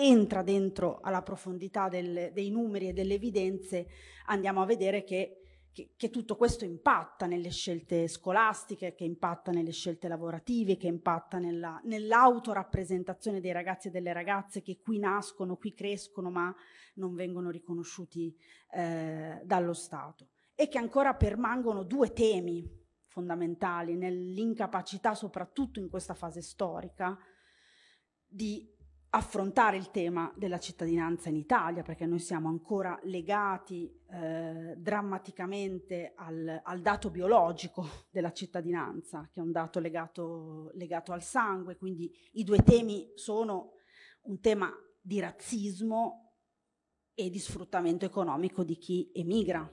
[0.00, 3.88] entra dentro alla profondità del, dei numeri e delle evidenze,
[4.26, 5.40] andiamo a vedere che,
[5.72, 11.38] che, che, tutto questo impatta nelle scelte scolastiche, che impatta nelle scelte lavorative, che impatta
[11.38, 16.54] nella, nell'autorappresentazione dei ragazzi e delle ragazze che qui nascono, qui crescono, ma
[16.94, 18.32] non vengono riconosciuti
[18.70, 20.28] eh, dallo Stato.
[20.54, 22.64] E che ancora permangono due temi
[23.06, 27.18] fondamentali nell'incapacità, soprattutto in questa fase storica,
[28.24, 28.76] di
[29.10, 36.60] affrontare il tema della cittadinanza in Italia, perché noi siamo ancora legati eh, drammaticamente al,
[36.62, 42.44] al, dato biologico della cittadinanza, che è un dato legato, legato al sangue, quindi i
[42.44, 43.72] due temi sono
[44.22, 46.34] un tema di razzismo
[47.14, 49.68] e di sfruttamento economico di chi emigra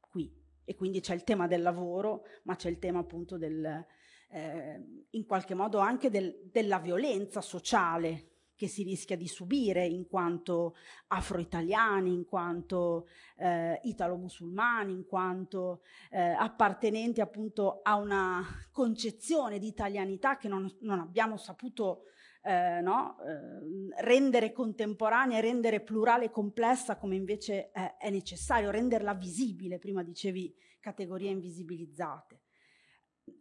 [0.00, 0.32] qui.
[0.64, 3.84] E quindi c'è il tema del lavoro, ma c'è il tema appunto del,
[4.30, 8.29] eh, in qualche modo anche del, della violenza sociale
[8.60, 16.20] che si rischia di subire in quanto afro-italiani, in quanto eh, italo-musulmani, in quanto eh,
[16.20, 22.02] appartenenti appunto a una concezione di italianità che non, non abbiamo saputo
[22.42, 23.16] eh, no?
[23.22, 30.02] eh, rendere contemporanea, rendere plurale e complessa come invece è, è necessario, renderla visibile, prima
[30.02, 32.40] dicevi categorie invisibilizzate.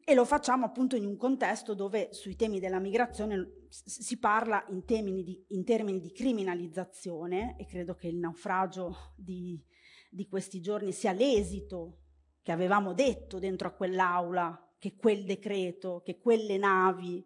[0.04, 4.84] E lo facciamo appunto in un contesto dove sui temi della migrazione si parla in
[4.86, 9.62] termini di, in termini di criminalizzazione e credo che il naufragio di,
[10.10, 12.00] di questi giorni sia l'esito
[12.42, 17.26] che avevamo detto dentro a quell'aula, che quel decreto, che quelle navi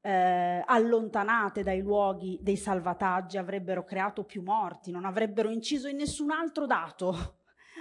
[0.00, 6.30] eh, allontanate dai luoghi dei salvataggi avrebbero creato più morti, non avrebbero inciso in nessun
[6.30, 7.37] altro dato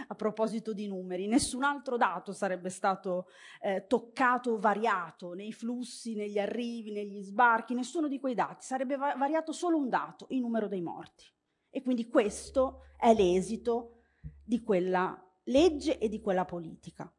[0.07, 3.27] a proposito di numeri, nessun altro dato sarebbe stato
[3.61, 8.95] eh, toccato o variato nei flussi, negli arrivi, negli sbarchi, nessuno di quei dati, sarebbe
[8.97, 11.25] va- variato solo un dato, il numero dei morti.
[11.69, 14.01] E quindi questo è l'esito
[14.43, 17.11] di quella legge e di quella politica.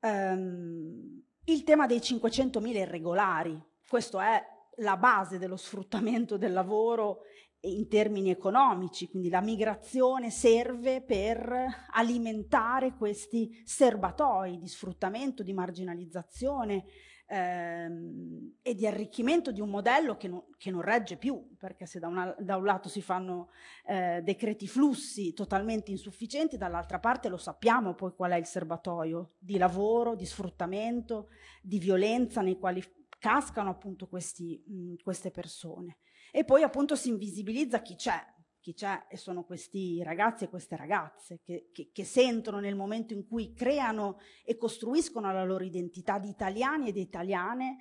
[0.00, 4.44] Um, il tema dei 500.000 irregolari, questo è
[4.80, 7.22] la base dello sfruttamento del lavoro
[7.68, 16.84] in termini economici, quindi la migrazione serve per alimentare questi serbatoi di sfruttamento, di marginalizzazione
[17.26, 21.98] ehm, e di arricchimento di un modello che, no, che non regge più, perché se
[21.98, 23.50] da, una, da un lato si fanno
[23.86, 29.58] eh, decreti flussi totalmente insufficienti, dall'altra parte lo sappiamo poi qual è il serbatoio di
[29.58, 31.28] lavoro, di sfruttamento,
[31.62, 32.82] di violenza nei quali
[33.18, 35.98] cascano appunto questi, mh, queste persone.
[36.36, 38.22] E poi appunto si invisibilizza chi c'è,
[38.60, 43.14] chi c'è e sono questi ragazzi e queste ragazze che, che, che, sentono nel momento
[43.14, 47.78] in cui creano e costruiscono la loro identità di italiani ed italiane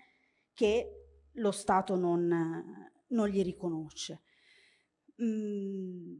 [0.53, 0.89] che
[1.33, 4.21] lo Stato non, non gli riconosce.
[5.21, 6.15] Mm,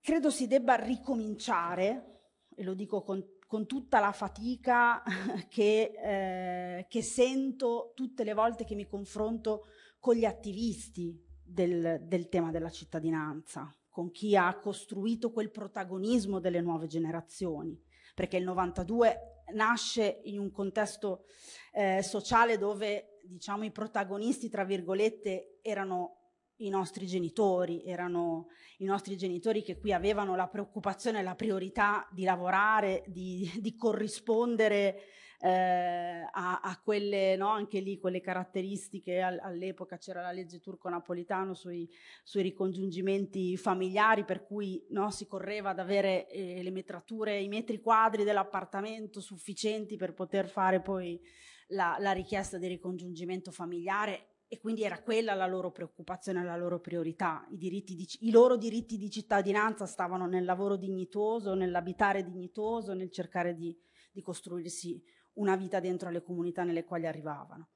[0.00, 2.20] credo si debba ricominciare,
[2.54, 5.02] e lo dico con, con tutta la fatica
[5.50, 9.64] che, eh, che sento tutte le volte che mi confronto
[9.98, 16.60] con gli attivisti del, del tema della cittadinanza, con chi ha costruito quel protagonismo delle
[16.60, 17.78] nuove generazioni,
[18.14, 21.24] perché il 92 nasce in un contesto
[21.72, 26.16] eh, sociale dove diciamo i protagonisti, tra virgolette, erano
[26.56, 32.24] i nostri genitori, erano i nostri genitori che qui avevano la preoccupazione la priorità di
[32.24, 35.02] lavorare, di, di corrispondere
[35.42, 39.20] eh, a, a, quelle, no, anche lì, quelle caratteristiche.
[39.20, 41.88] All, all'epoca c'era la legge turco-napolitano sui,
[42.22, 47.80] sui ricongiungimenti familiari, per cui no, si correva ad avere eh, le metrature, i metri
[47.80, 51.20] quadri dell'appartamento sufficienti per poter fare poi
[51.68, 56.80] la, la richiesta di ricongiungimento familiare e quindi era quella la loro preoccupazione, la loro
[56.80, 57.46] priorità.
[57.50, 63.54] I, di, I, loro diritti di cittadinanza stavano nel lavoro dignitoso, nell'abitare dignitoso, nel cercare
[63.54, 63.74] di,
[64.10, 65.00] di costruirsi
[65.34, 67.70] una vita dentro le comunità nelle quali arrivavano.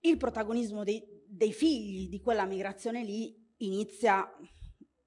[0.00, 4.28] Il protagonismo dei, dei figli di quella migrazione lì inizia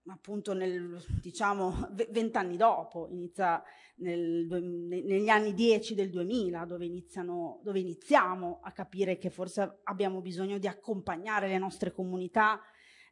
[0.08, 3.62] appunto nel, diciamo, vent'anni dopo, inizia
[3.98, 10.22] nel, negli anni dieci del 2000, dove, iniziano, dove iniziamo a capire che forse abbiamo
[10.22, 12.60] bisogno di accompagnare le nostre comunità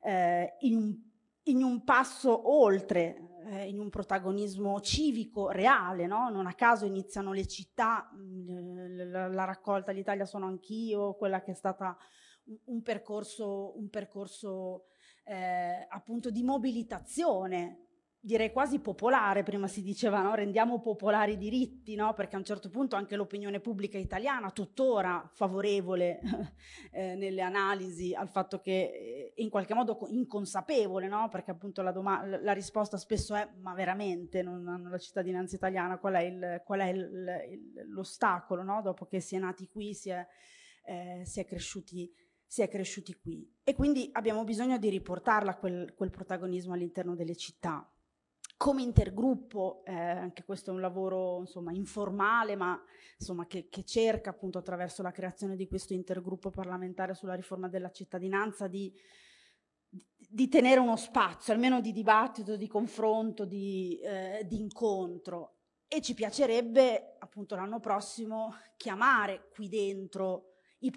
[0.01, 1.11] eh, in un
[1.43, 6.29] in un passo oltre, eh, in un protagonismo civico reale, no?
[6.29, 11.51] non a caso iniziano le città, mm, la, la raccolta l'Italia sono anch'io, quella che
[11.51, 11.97] è stata
[12.45, 14.85] un, un percorso, un percorso
[15.25, 17.82] eh, appunto di mobilitazione
[18.25, 20.33] direi quasi popolare, prima si diceva no?
[20.33, 22.13] rendiamo popolari i diritti, no?
[22.13, 26.21] perché a un certo punto anche l'opinione pubblica italiana, tuttora favorevole
[26.91, 31.27] eh, nelle analisi al fatto che eh, in qualche modo inconsapevole, no?
[31.27, 31.91] perché appunto la,
[32.41, 36.79] la, risposta spesso è ma veramente non hanno la cittadinanza italiana, qual è, il, qual
[36.79, 37.01] è il,
[37.51, 40.25] il, l'ostacolo dopo che si è nati qui, si è,
[40.85, 42.09] eh, si è cresciuti
[42.45, 47.35] si è cresciuti qui e quindi abbiamo bisogno di riportarla quel, quel protagonismo all'interno delle
[47.35, 47.92] città
[48.63, 52.81] come intergruppo, eh, anche questo è un lavoro insomma, informale, ma
[53.19, 57.91] insomma, che, che, cerca appunto attraverso la creazione di questo intergruppo parlamentare sulla riforma della
[57.91, 58.89] cittadinanza di,
[59.89, 65.55] di tenere uno spazio, almeno di dibattito, di confronto, di, eh, di incontro.
[65.85, 70.52] E ci piacerebbe appunto l'anno prossimo chiamare qui dentro
[70.83, 70.91] i,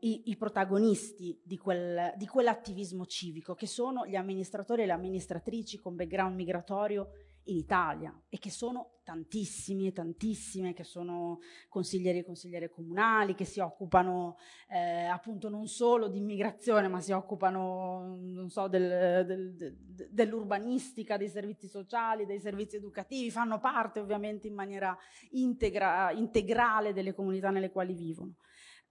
[0.00, 5.78] i, i protagonisti di, quel, di quell'attivismo civico, che sono gli amministratori e le amministratrici
[5.78, 7.08] con background migratorio
[7.44, 13.44] in Italia e che sono tantissimi e tantissime, che sono consiglieri e consigliere comunali, che
[13.44, 14.36] si occupano
[14.68, 21.16] eh, appunto non solo di immigrazione, ma si occupano, non so, del, del, de, dell'urbanistica,
[21.16, 24.96] dei servizi sociali, dei servizi educativi, fanno parte ovviamente in maniera
[25.30, 28.36] integra, integrale delle comunità nelle quali vivono.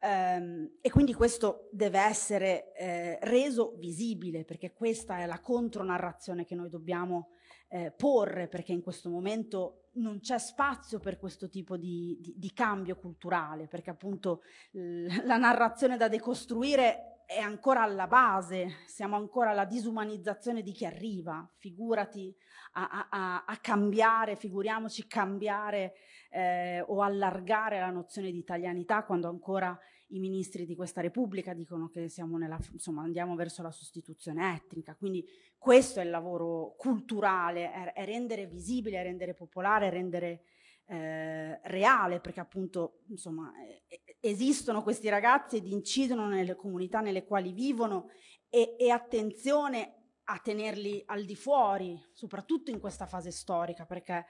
[0.01, 6.55] Um, e quindi questo deve essere eh, reso visibile perché questa è la contronarrazione che
[6.55, 7.31] noi dobbiamo
[7.67, 12.53] eh, porre perché in questo momento non c'è spazio per questo tipo di, di, di
[12.53, 14.41] cambio culturale perché appunto
[14.71, 21.47] la narrazione da decostruire è ancora alla base, siamo ancora alla disumanizzazione di chi arriva,
[21.57, 22.35] figurati
[22.71, 25.93] a, a, a cambiare, figuriamoci cambiare
[26.31, 31.89] eh, o allargare la nozione di italianità quando ancora i ministri di questa Repubblica dicono
[31.89, 34.95] che nella, insomma, andiamo verso la sostituzione etnica.
[34.95, 35.23] Quindi
[35.55, 40.41] questo è il lavoro culturale, è, è rendere visibile, è rendere popolare, è rendere
[40.85, 43.53] eh, reale, perché appunto insomma,
[43.87, 48.09] eh, esistono questi ragazzi ed incidono nelle comunità nelle quali vivono
[48.49, 49.95] e, e attenzione
[50.25, 54.25] a tenerli al di fuori, soprattutto in questa fase storica, perché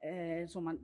[0.00, 0.74] eh, insomma,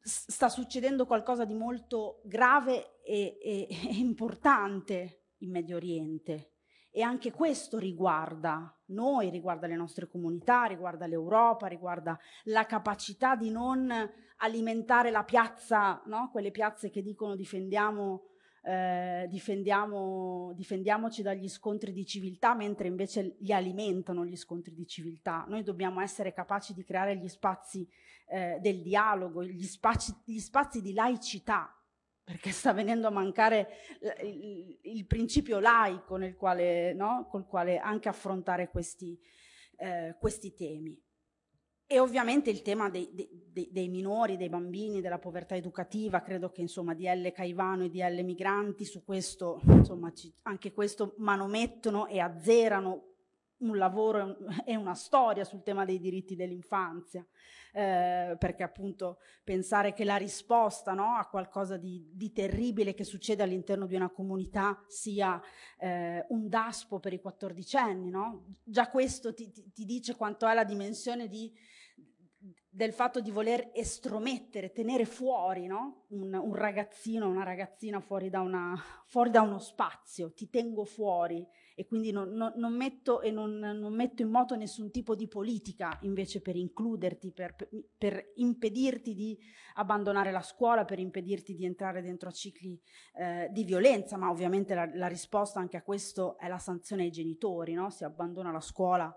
[0.00, 6.57] sta succedendo qualcosa di molto grave e, e, e importante in Medio Oriente.
[6.90, 13.50] E anche questo riguarda noi, riguarda le nostre comunità, riguarda l'Europa, riguarda la capacità di
[13.50, 13.92] non
[14.38, 16.30] alimentare la piazza, no?
[16.30, 18.22] quelle piazze che dicono difendiamo
[18.68, 25.46] eh, difendiamo, difendiamoci dagli scontri di civiltà, mentre invece li alimentano gli scontri di civiltà.
[25.48, 27.88] Noi dobbiamo essere capaci di creare gli spazi
[28.26, 31.74] eh, del dialogo, gli spazi, gli spazi di laicità,
[32.28, 33.68] perché sta venendo a mancare
[34.22, 37.26] il, il principio laico quale, no?
[37.30, 39.18] col quale anche affrontare questi,
[39.78, 41.02] eh, questi temi.
[41.86, 46.60] E ovviamente il tema dei, dei, dei, minori, dei bambini, della povertà educativa, credo che
[46.60, 53.17] insomma DL Caivano e DL Migranti su questo, insomma, ci, anche questo manomettono e azzerano
[53.58, 57.24] un lavoro e una storia sul tema dei diritti dell'infanzia,
[57.72, 63.42] eh, perché appunto pensare che la risposta no, a qualcosa di, di, terribile che succede
[63.42, 65.40] all'interno di una comunità sia
[65.78, 68.56] eh, un daspo per i quattordicenni, no?
[68.62, 71.52] già questo ti, ti, ti dice quanto è la dimensione di
[72.70, 76.04] del fatto di voler estromettere, tenere fuori no?
[76.10, 81.44] un, un, ragazzino, una ragazzina fuori da, una, fuori da, uno spazio, ti tengo fuori
[81.78, 83.56] e quindi non, non, non, metto, e non,
[83.92, 87.54] metto, in moto nessun tipo di politica invece per includerti, per,
[87.96, 89.38] per, impedirti di
[89.74, 92.76] abbandonare la scuola, per impedirti di entrare dentro a cicli
[93.14, 97.12] eh, di violenza, ma ovviamente la, la, risposta anche a questo è la sanzione ai
[97.12, 97.90] genitori, no?
[97.90, 99.16] si abbandona la scuola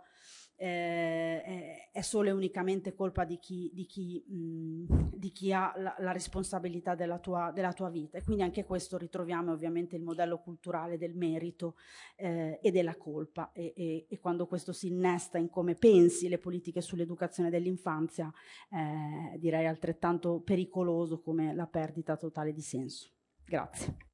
[0.63, 5.95] eh, è solo e unicamente colpa di chi, di chi, mh, di chi ha la,
[5.97, 8.19] la responsabilità della tua, della tua, vita.
[8.19, 11.77] E quindi anche questo ritroviamo ovviamente il modello culturale del merito
[12.15, 13.51] eh, e della colpa.
[13.53, 18.31] E, e, e, quando questo si innesta in come pensi le politiche sull'educazione dell'infanzia,
[18.69, 23.09] eh, direi altrettanto pericoloso come la perdita totale di senso.
[23.43, 24.10] Grazie.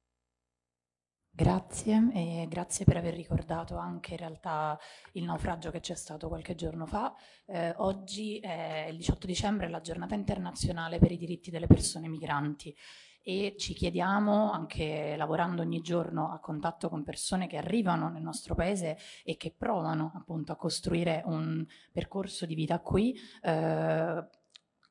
[1.38, 4.76] Grazie e grazie per aver ricordato anche in realtà
[5.12, 7.14] il naufragio che c'è stato qualche giorno fa.
[7.46, 12.74] Eh, oggi è il 18 dicembre, la giornata internazionale per i diritti delle persone migranti
[13.22, 18.56] e ci chiediamo, anche lavorando ogni giorno a contatto con persone che arrivano nel nostro
[18.56, 24.26] paese e che provano appunto a costruire un percorso di vita qui, eh,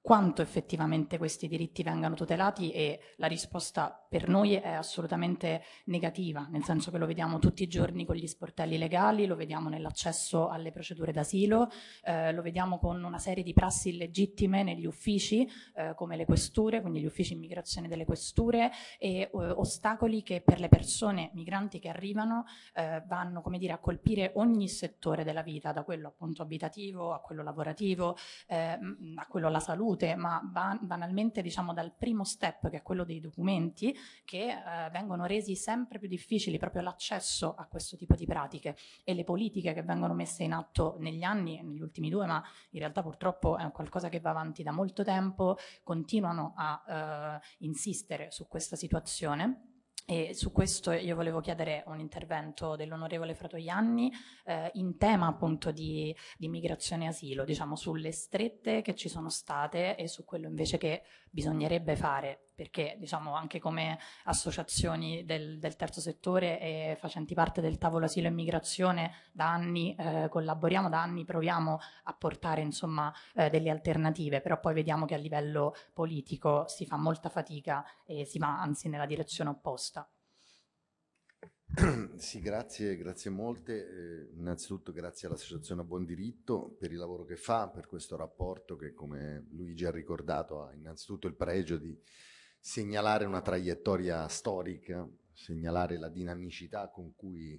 [0.08, 6.64] quanto effettivamente questi diritti vengano tutelati e la risposta per noi è assolutamente negativa, nel
[6.64, 10.72] senso che lo vediamo tutti i giorni con gli sportelli legali, lo vediamo nell'accesso alle
[10.72, 11.70] procedure d'asilo,
[12.06, 15.46] eh, lo vediamo con una serie di prassi illegittime negli uffici
[15.76, 20.62] eh, come le questure, quindi gli uffici immigrazione delle questure e eh, ostacoli che per
[20.62, 22.46] le persone migranti che arrivano
[22.76, 27.20] eh, vanno come dire, a colpire ogni settore della vita, da quello appunto abitativo a
[27.20, 28.16] quello lavorativo,
[28.48, 32.82] eh, a quello alla salute ricadute, ma ban- banalmente diciamo dal primo step che è
[32.84, 38.16] quello dei documenti che eh, vengono resi sempre più difficili proprio l'accesso a questo tipo
[38.16, 38.78] di pratiche.
[39.04, 42.80] E le politiche che vengono messe in atto negli anni, negli ultimi due, ma in
[42.80, 48.48] realtà purtroppo è qualcosa che va avanti da molto tempo, continuano a eh, insistere su
[48.48, 49.77] questa situazione
[50.10, 54.10] e su questo io volevo chiedere un intervento dell'onorevole Fratoianni
[54.46, 59.30] eh, in tema appunto di, di migrazione e asilo, diciamo sulle strette che ci sono
[59.30, 65.76] state e su quello invece che bisognerebbe fare, perché diciamo anche come associazioni del, del
[65.76, 71.00] terzo settore e facenti parte del tavolo asilo e migrazione da anni eh, collaboriamo, da
[71.00, 76.68] anni proviamo a portare insomma eh, delle alternative, però poi vediamo che a livello politico
[76.68, 80.10] si fa molta fatica e si va anzi nella direzione opposta.
[82.18, 83.88] Sì, grazie, grazie molte.
[83.88, 88.76] Eh, innanzitutto grazie all'Associazione a Buon Diritto per il lavoro che fa, per questo rapporto
[88.76, 91.96] che, come Luigi ha ricordato, ha innanzitutto il pregio di
[92.68, 97.54] segnalare una traiettoria storica, segnalare la dinamicità con cui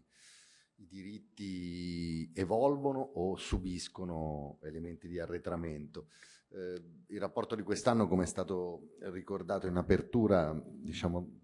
[0.81, 6.09] i diritti evolvono o subiscono elementi di arretramento.
[6.51, 11.41] Eh, il rapporto di quest'anno, come è stato ricordato in apertura, diciamo,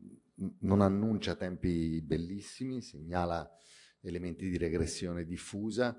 [0.61, 3.51] non annuncia tempi bellissimi, segnala
[4.03, 5.97] elementi di regressione diffusa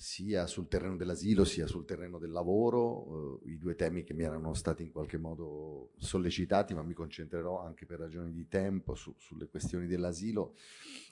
[0.00, 4.22] sia sul terreno dell'asilo sia sul terreno del lavoro, eh, i due temi che mi
[4.22, 9.12] erano stati in qualche modo sollecitati, ma mi concentrerò anche per ragioni di tempo su,
[9.18, 10.54] sulle questioni dell'asilo,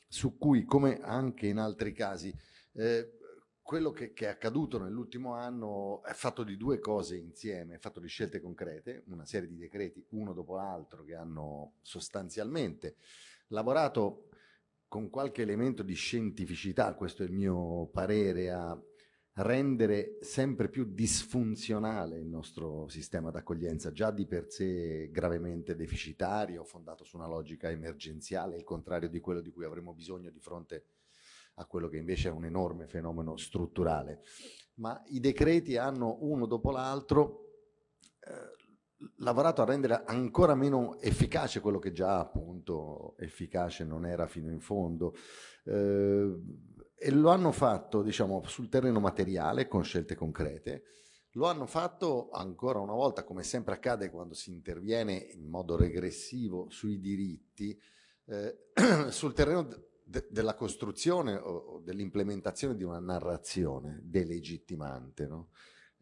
[0.07, 2.33] su cui, come anche in altri casi,
[2.75, 3.19] eh,
[3.61, 7.99] quello che, che, è accaduto nell'ultimo anno è fatto di due cose insieme, è fatto
[7.99, 12.99] di scelte concrete, una serie di decreti uno dopo l'altro che hanno sostanzialmente
[13.49, 14.26] lavorato
[14.97, 18.83] con qualche elemento di scientificità, questo è il mio parere, a
[19.35, 27.05] rendere sempre più disfunzionale il nostro sistema d'accoglienza, già di per sé gravemente deficitario, fondato
[27.05, 30.87] su una logica emergenziale, il contrario di quello di cui avremo bisogno di fronte
[31.57, 34.23] a quello che invece è un enorme fenomeno strutturale.
[34.77, 37.51] Ma i decreti hanno uno dopo l'altro
[38.21, 38.66] eh,
[39.19, 44.61] lavorato a rendere ancora meno efficace quello che già appunto efficace non era fino in
[44.61, 45.15] fondo.
[45.65, 46.41] Eh,
[46.99, 50.85] e lo hanno fatto, diciamo, sul terreno materiale con scelte concrete.
[51.33, 56.71] Lo hanno fatto ancora una volta, come sempre accade quando si interviene in modo regressivo
[56.71, 57.79] sui diritti,
[58.25, 58.71] eh,
[59.11, 59.69] sul terreno
[60.03, 65.27] de- della costruzione o, dell'implementazione di una narrazione delegittimante.
[65.27, 65.51] No?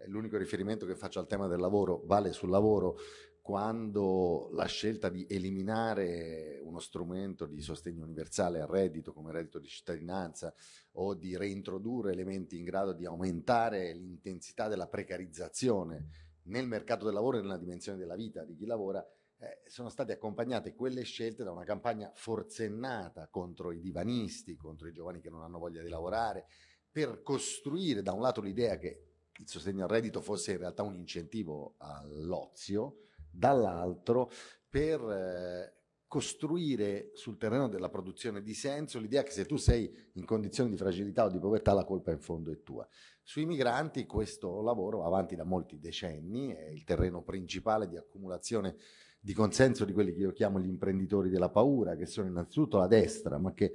[0.07, 2.99] L'unico riferimento che faccio al tema del lavoro vale sul lavoro
[3.41, 9.69] quando la scelta di eliminare uno strumento di sostegno universale al reddito come reddito di
[9.69, 10.55] cittadinanza
[10.93, 16.07] o di reintrodurre elementi in grado di aumentare l'intensità della precarizzazione
[16.45, 19.07] nel mercato del lavoro e nella dimensione della vita di chi lavora
[19.39, 24.93] eh, sono state accompagnate quelle scelte da una campagna forsennata contro i divanisti, contro i
[24.93, 26.47] giovani che non hanno voglia di lavorare,
[26.91, 30.95] per costruire da un lato l'idea che il sostegno al reddito fosse in realtà un
[30.95, 32.99] incentivo all'ozio,
[33.31, 34.31] dall'altro
[34.69, 35.75] per eh,
[36.07, 40.77] costruire sul terreno della produzione di senso l'idea che se tu sei in condizioni di
[40.77, 42.87] fragilità o di povertà la colpa in fondo è tua.
[43.21, 48.77] Sui migranti questo lavoro va avanti da molti decenni, è il terreno principale di accumulazione
[49.19, 52.87] di consenso di quelli che io chiamo gli imprenditori della paura, che sono innanzitutto la
[52.87, 53.73] destra, ma che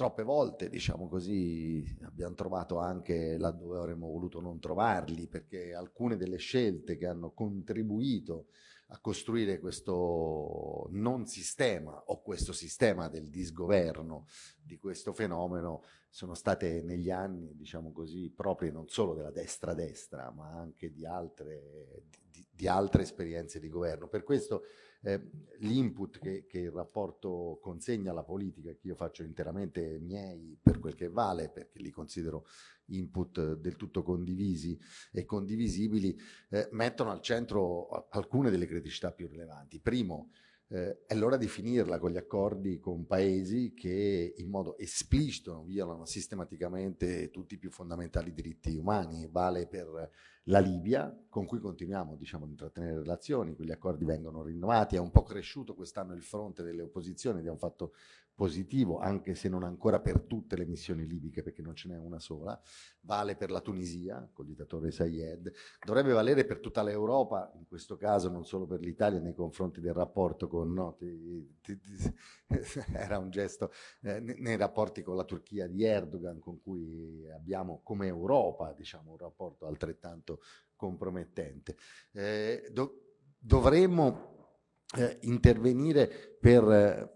[0.00, 6.38] troppe volte, diciamo così, abbiamo trovato anche laddove avremmo voluto non trovarli, perché alcune delle
[6.38, 8.46] scelte che hanno contribuito
[8.92, 14.24] a costruire questo non sistema o questo sistema del disgoverno
[14.62, 20.50] di questo fenomeno sono state negli anni, diciamo così, proprie non solo della destra-destra, ma
[20.50, 24.08] anche di altre, di, di altre esperienze di governo.
[24.08, 24.62] Per questo
[25.02, 30.78] eh, l'input che, che, il rapporto consegna alla politica, che io faccio interamente miei per
[30.78, 32.46] quel che vale, perché li considero
[32.86, 34.78] input del tutto condivisi
[35.12, 36.16] e condivisibili,
[36.50, 39.80] eh, mettono al centro alcune delle criticità più rilevanti.
[39.80, 40.30] Primo,
[40.72, 46.04] eh, è l'ora di finirla con gli accordi con paesi che in modo esplicito violano
[46.04, 49.28] sistematicamente tutti i più fondamentali diritti umani.
[49.28, 50.10] Vale per
[50.44, 55.10] la Libia, con cui continuiamo diciamo, ad intrattenere relazioni, quegli accordi vengono rinnovati, è un
[55.10, 57.94] po' cresciuto quest'anno il fronte delle opposizioni un fatto
[58.40, 62.18] positivo, anche se non ancora per tutte le missioni libiche, perché non ce n'è una
[62.18, 62.58] sola,
[63.02, 65.52] vale per la Tunisia, col dittatore Sayed,
[65.84, 69.92] dovrebbe valere per tutta l'Europa, in questo caso non solo per l'Italia nei confronti del
[69.92, 72.14] rapporto con, no, ti, ti, ti,
[72.94, 78.06] era un gesto, eh, nei rapporti con la Turchia di Erdogan, con cui abbiamo come
[78.06, 80.40] Europa, diciamo, un rapporto altrettanto
[80.76, 81.76] compromettente.
[82.12, 84.39] Eh, do, dovremmo
[84.96, 86.08] eh, intervenire
[86.40, 86.64] per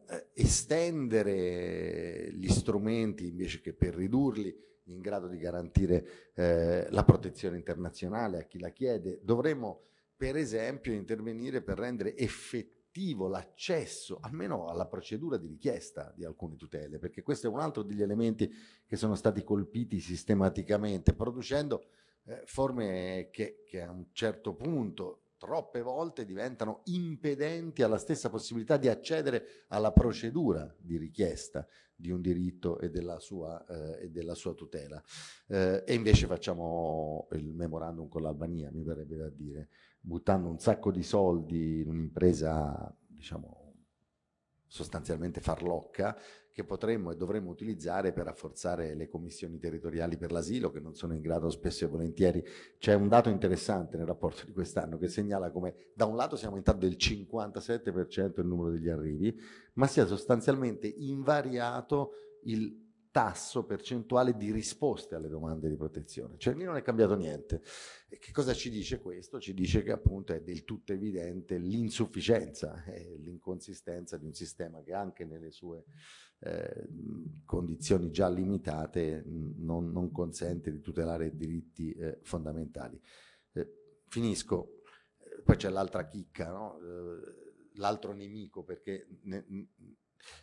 [0.08, 7.56] eh, estendere gli strumenti invece che per ridurli in grado di garantire eh, la protezione
[7.56, 9.20] internazionale a chi la chiede.
[9.22, 9.82] Dovremmo
[10.16, 16.98] per esempio intervenire per rendere effettivo l'accesso almeno alla procedura di richiesta di alcune tutele,
[16.98, 18.48] perché questo è un altro degli elementi
[18.86, 21.86] che sono stati colpiti sistematicamente, producendo
[22.26, 28.78] eh, forme che, che a un certo punto troppe volte diventano impedenti alla stessa possibilità
[28.78, 34.34] di accedere alla procedura di richiesta di un diritto e della sua, eh, e della
[34.34, 35.02] sua tutela.
[35.46, 39.68] Eh, e invece facciamo il memorandum con l'Albania, mi verrebbe da dire,
[40.00, 43.74] buttando un sacco di soldi in un'impresa, diciamo,
[44.66, 46.16] sostanzialmente farlocca,
[46.54, 51.12] che potremmo e dovremmo utilizzare per rafforzare le commissioni territoriali per l'asilo, che non sono
[51.12, 52.44] in grado spesso e volentieri.
[52.78, 56.54] C'è un dato interessante nel rapporto di quest'anno che segnala come da un lato siamo
[56.54, 59.36] aumentato del 57% il numero degli arrivi,
[59.72, 62.12] ma sia sostanzialmente invariato
[62.44, 62.83] il
[63.14, 66.36] tasso percentuale di risposte alle domande di protezione.
[66.36, 67.62] Cioè lì non è cambiato niente.
[68.08, 69.38] E che cosa ci dice questo?
[69.38, 74.94] Ci dice che appunto è del tutto evidente l'insufficienza e l'inconsistenza di un sistema che
[74.94, 75.84] anche nelle sue
[76.40, 76.88] eh,
[77.44, 83.00] condizioni già limitate non, non, consente di tutelare diritti eh, fondamentali.
[83.52, 84.82] Eh, finisco,
[85.18, 86.80] eh, poi c'è l'altra chicca, no?
[86.80, 89.46] Eh, l'altro nemico, perché ne,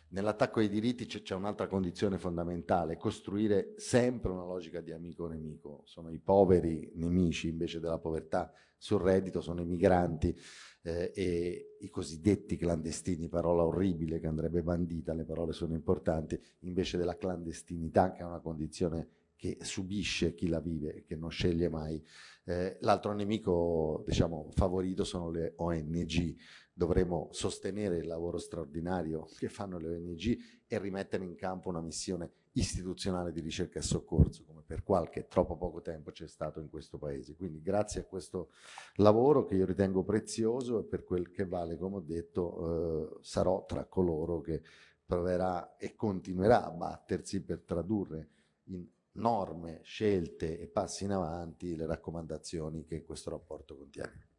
[0.08, 5.82] Nell'attacco ai diritti c'è un'altra condizione fondamentale, costruire sempre una logica di amico-nemico.
[5.84, 10.36] Sono i poveri nemici invece della povertà sul reddito, sono i migranti
[10.82, 16.98] eh, e i cosiddetti clandestini, parola orribile che andrebbe bandita, le parole sono importanti, invece
[16.98, 19.08] della clandestinità che è una condizione
[19.42, 22.00] che subisce chi la vive e che non sceglie mai.
[22.44, 26.36] Eh, l'altro nemico diciamo, favorito sono le ONG,
[26.72, 32.30] dovremo sostenere il lavoro straordinario che fanno le ONG e rimettere in campo una missione
[32.52, 36.98] istituzionale di ricerca e soccorso, come per qualche troppo poco tempo c'è stato in questo
[36.98, 37.34] Paese.
[37.34, 38.50] Quindi grazie a questo
[38.96, 43.64] lavoro che io ritengo prezioso e per quel che vale, come ho detto, eh, sarò
[43.64, 44.62] tra coloro che
[45.04, 48.28] proverà e continuerà a battersi per tradurre
[48.64, 54.31] in norme, scelte e passi in avanti le raccomandazioni che questo rapporto contiene.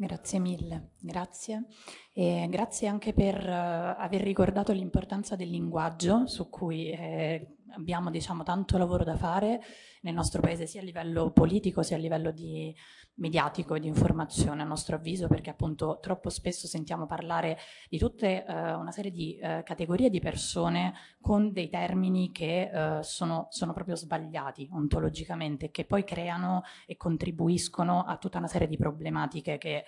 [0.00, 1.64] Grazie mille, grazie.
[2.12, 8.42] E grazie anche per uh, aver ricordato l'importanza del linguaggio su cui eh, abbiamo diciamo,
[8.42, 9.60] tanto lavoro da fare
[10.02, 12.74] nel nostro paese sia a livello politico sia a livello di
[13.14, 17.58] mediatico e di informazione a nostro avviso perché appunto troppo spesso sentiamo parlare
[17.88, 23.02] di tutte uh, una serie di uh, categorie di persone con dei termini che uh,
[23.02, 28.76] sono, sono, proprio sbagliati ontologicamente che poi creano e contribuiscono a tutta una serie di
[28.76, 29.84] problematiche che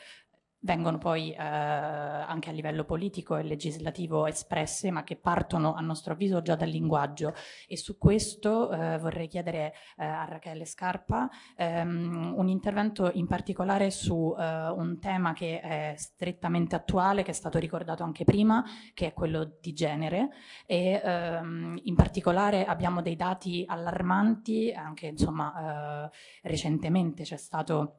[0.61, 6.13] vengono poi eh, anche a livello politico e legislativo espresse, ma che partono a nostro
[6.13, 7.35] avviso già dal linguaggio.
[7.67, 13.91] E su questo eh, vorrei chiedere eh, a Rachele Scarpa ehm, un intervento in particolare
[13.91, 19.09] su eh, un tema che è strettamente attuale, che è stato ricordato anche prima, che
[19.09, 20.31] è quello di genere.
[20.67, 26.11] E ehm, in particolare abbiamo dei dati allarmanti, anche insomma eh,
[26.43, 27.95] recentemente c'è stato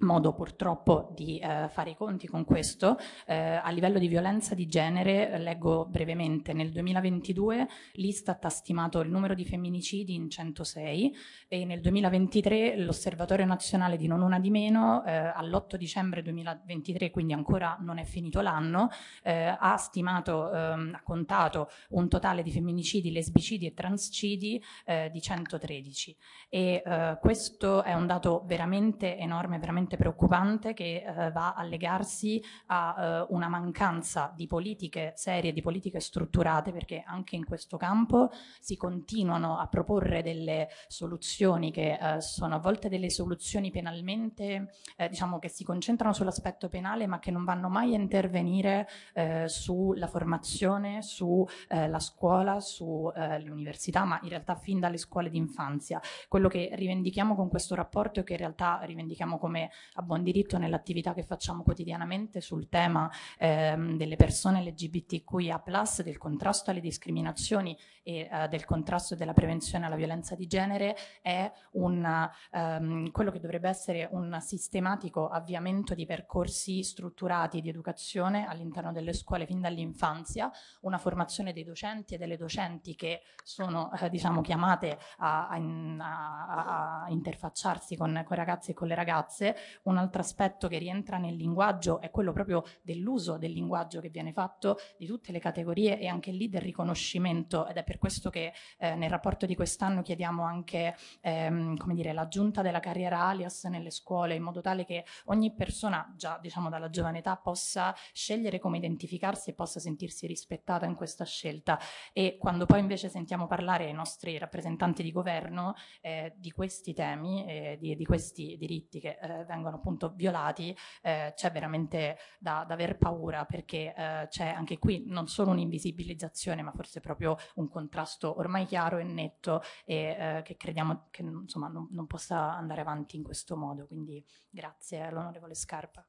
[0.00, 2.96] modo purtroppo di eh, fare i conti con questo.
[3.26, 9.10] Eh, a livello di violenza di genere, leggo brevemente, nel 2022 l'Istat ha stimato il
[9.10, 11.14] numero di femminicidi in 106
[11.48, 17.32] e nel 2023 l'Osservatorio Nazionale di Non Una di Meno eh, all'8 dicembre 2023, quindi
[17.32, 18.88] ancora non è finito l'anno,
[19.22, 25.20] eh, ha stimato, ehm, ha contato un totale di femminicidi, lesbicidi e transcidi eh, di
[25.20, 26.16] 113
[26.48, 31.62] e eh, questo è un dato veramente enorme, veramente estremamente preoccupante che eh, va a
[31.62, 37.76] legarsi a eh, una mancanza di politiche serie, di politiche strutturate, perché anche in questo
[37.76, 38.30] campo
[38.60, 45.08] si continuano a proporre delle soluzioni che eh, sono a volte delle soluzioni penalmente, eh,
[45.08, 50.08] diciamo che si concentrano sull'aspetto penale, ma che non vanno mai a intervenire eh, sulla
[50.08, 56.00] formazione, sulla eh, scuola, sulle università, ma in realtà fin dalle scuole d'infanzia.
[56.28, 60.58] Quello che rivendichiamo con questo rapporto e che in realtà rivendichiamo come a buon diritto
[60.58, 65.62] nell'attività che facciamo quotidianamente sul tema ehm, delle persone LGBTQIA+,
[66.02, 71.50] del contrasto alle discriminazioni e eh, del contrasto della prevenzione alla violenza di genere è
[71.72, 78.92] un, ehm, quello che dovrebbe essere un sistematico avviamento di percorsi strutturati di educazione all'interno
[78.92, 80.50] delle scuole fin dall'infanzia,
[80.82, 85.56] una formazione dei docenti e delle docenti che sono eh, diciamo, chiamate a, a,
[85.98, 89.56] a, a interfacciarsi con, con i ragazzi e con le ragazze.
[89.84, 94.32] Un altro aspetto che rientra nel linguaggio è quello proprio dell'uso del linguaggio che viene
[94.32, 97.66] fatto di tutte le categorie e anche lì del riconoscimento.
[97.66, 102.12] Ed è per questo che eh, nel rapporto di quest'anno chiediamo anche ehm, come dire,
[102.12, 106.90] l'aggiunta della carriera alias nelle scuole in modo tale che ogni persona già diciamo dalla
[106.90, 111.78] giovane età possa scegliere come identificarsi e possa sentirsi rispettata in questa scelta.
[112.12, 117.46] E quando poi invece sentiamo parlare i nostri rappresentanti di governo eh, di questi temi,
[117.46, 122.74] eh, di, di, questi diritti che eh, vengono appunto violati, eh, c'è veramente da, da,
[122.74, 128.38] aver paura perché eh, c'è anche qui non solo un'invisibilizzazione ma forse proprio un contrasto
[128.38, 133.16] ormai chiaro e netto e eh, che crediamo che insomma non, non possa andare avanti
[133.16, 133.86] in questo modo.
[133.86, 136.06] Quindi grazie all'onorevole Scarpa.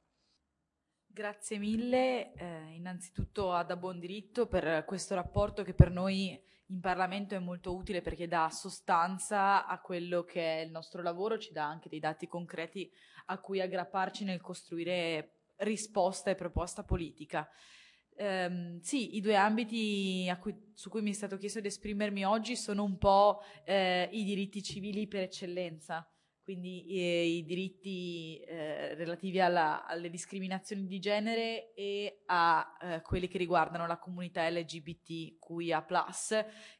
[1.10, 6.40] Grazie mille, eh, innanzitutto ad A Buon Diritto per questo rapporto che per noi
[6.70, 11.38] in Parlamento è molto utile perché dà sostanza a quello che è il nostro lavoro,
[11.38, 12.92] ci dà anche dei dati concreti
[13.28, 17.48] a cui aggrapparci nel costruire risposta e proposta politica.
[18.20, 22.56] Um, sì, i due ambiti cui, su cui mi è stato chiesto di esprimermi oggi
[22.56, 26.08] sono un po' eh, i diritti civili per eccellenza
[26.48, 33.28] quindi eh, i diritti eh, relativi alla, alle discriminazioni di genere e a eh, quelli
[33.28, 35.86] che riguardano la comunità LGBTQIA+,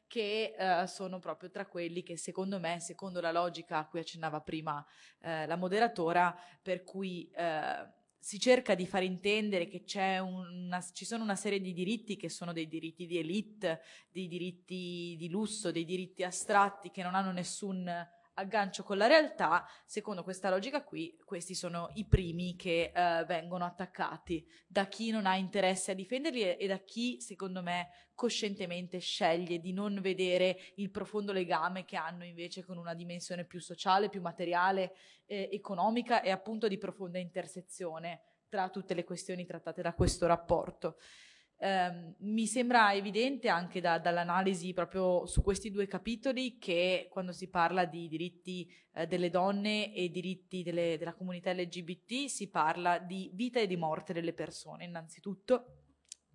[0.06, 4.40] che eh, sono proprio tra quelli che secondo me, secondo la logica a cui accennava
[4.40, 4.82] prima
[5.20, 9.84] eh, la moderatora, per cui eh, si cerca di far intendere che
[10.18, 15.14] una, ci sono una serie di diritti che sono dei diritti di elite, dei diritti
[15.18, 20.48] di lusso, dei diritti astratti che non hanno nessun aggancio con la realtà, secondo questa
[20.48, 25.90] logica qui, questi sono i primi che eh, vengono attaccati da chi non ha interesse
[25.90, 31.84] a difenderli e da chi, secondo me, coscientemente sceglie di non vedere il profondo legame
[31.84, 34.94] che hanno invece con una dimensione più sociale, più materiale,
[35.26, 40.96] eh, economica e appunto di profonda intersezione tra tutte le questioni trattate da questo rapporto.
[41.60, 47.48] Um, mi sembra evidente anche da, dall'analisi proprio su questi due capitoli che quando si
[47.48, 53.32] parla di diritti eh, delle donne e diritti delle, della comunità LGBT si parla di
[53.34, 55.86] vita e di morte delle persone innanzitutto,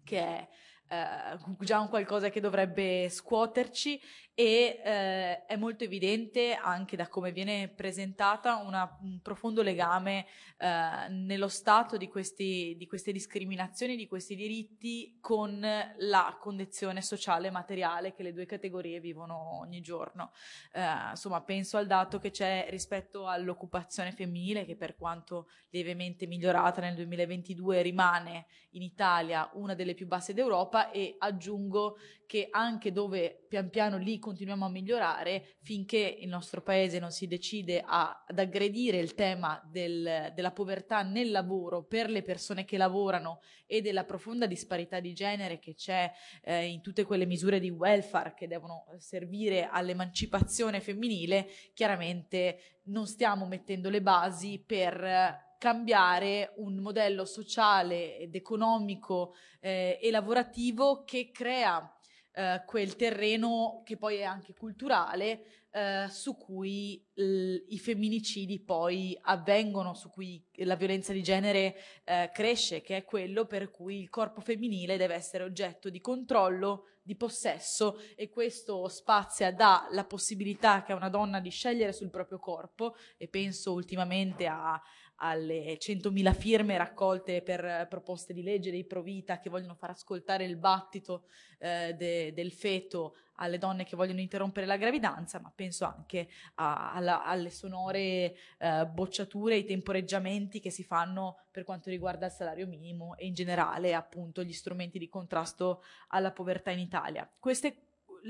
[0.03, 0.49] che è
[0.93, 3.99] eh, già un qualcosa che dovrebbe scuoterci
[4.35, 10.25] e eh, è molto evidente anche da come viene presentata una, un profondo legame
[10.57, 15.59] eh, nello stato di, questi, di, queste discriminazioni, di questi diritti con
[15.97, 20.31] la condizione sociale e materiale che le due categorie vivono ogni giorno.
[20.73, 26.81] Eh, insomma, penso al dato che c'è rispetto all'occupazione femminile che per quanto lievemente migliorata
[26.81, 33.45] nel 2022 rimane in Italia una delle più basse d'Europa e aggiungo che anche dove
[33.47, 38.39] pian piano lì continuiamo a migliorare, finché il nostro paese non si decide a, ad
[38.39, 44.03] aggredire il tema del, della povertà nel lavoro per le persone che lavorano e della
[44.03, 46.11] profonda disparità di genere che c'è
[46.43, 53.45] eh, in tutte quelle misure di welfare che devono servire all'emancipazione femminile, chiaramente non stiamo
[53.45, 61.89] mettendo le basi per cambiare un modello sociale ed economico eh, e lavorativo che crea
[62.34, 69.93] eh, quel terreno che poi è anche culturale eh, su cui i femminicidi poi avvengono,
[69.93, 74.41] su cui la violenza di genere eh, cresce, che è quello per cui il corpo
[74.41, 80.93] femminile deve essere oggetto di controllo, di possesso e questo spazia dà la possibilità che
[80.93, 84.82] a una donna di scegliere sul proprio corpo e penso ultimamente a
[85.18, 90.57] alle 100.000 firme raccolte per proposte di legge dei Provita che vogliono far ascoltare il
[90.57, 91.26] battito
[91.59, 96.93] eh, de, del feto alle donne che vogliono interrompere la gravidanza, ma penso anche a,
[96.93, 102.68] alla, alle sonore eh, bocciature, ai temporeggiamenti che si fanno per quanto riguarda il salario
[102.68, 107.30] minimo e in generale appunto gli strumenti di contrasto alla povertà in Italia.
[107.39, 107.88] Queste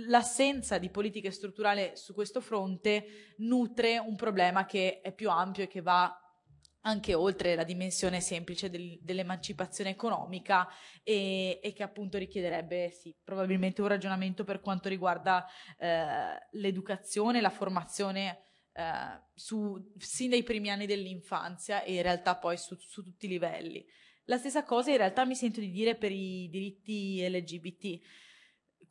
[0.08, 5.68] l'assenza di politiche strutturali su questo fronte nutre un problema che è più ampio e
[5.68, 6.18] che va
[6.84, 10.68] anche oltre la dimensione semplice del, dell'emancipazione economica
[11.04, 15.46] e, e, che appunto richiederebbe sì, probabilmente un ragionamento per quanto riguarda
[15.78, 22.58] eh, l'educazione, la formazione eh, su, sin dai primi anni dell'infanzia e in realtà poi
[22.58, 23.86] su, su tutti i livelli.
[24.26, 28.00] La stessa cosa in realtà mi sento di dire per i diritti LGBT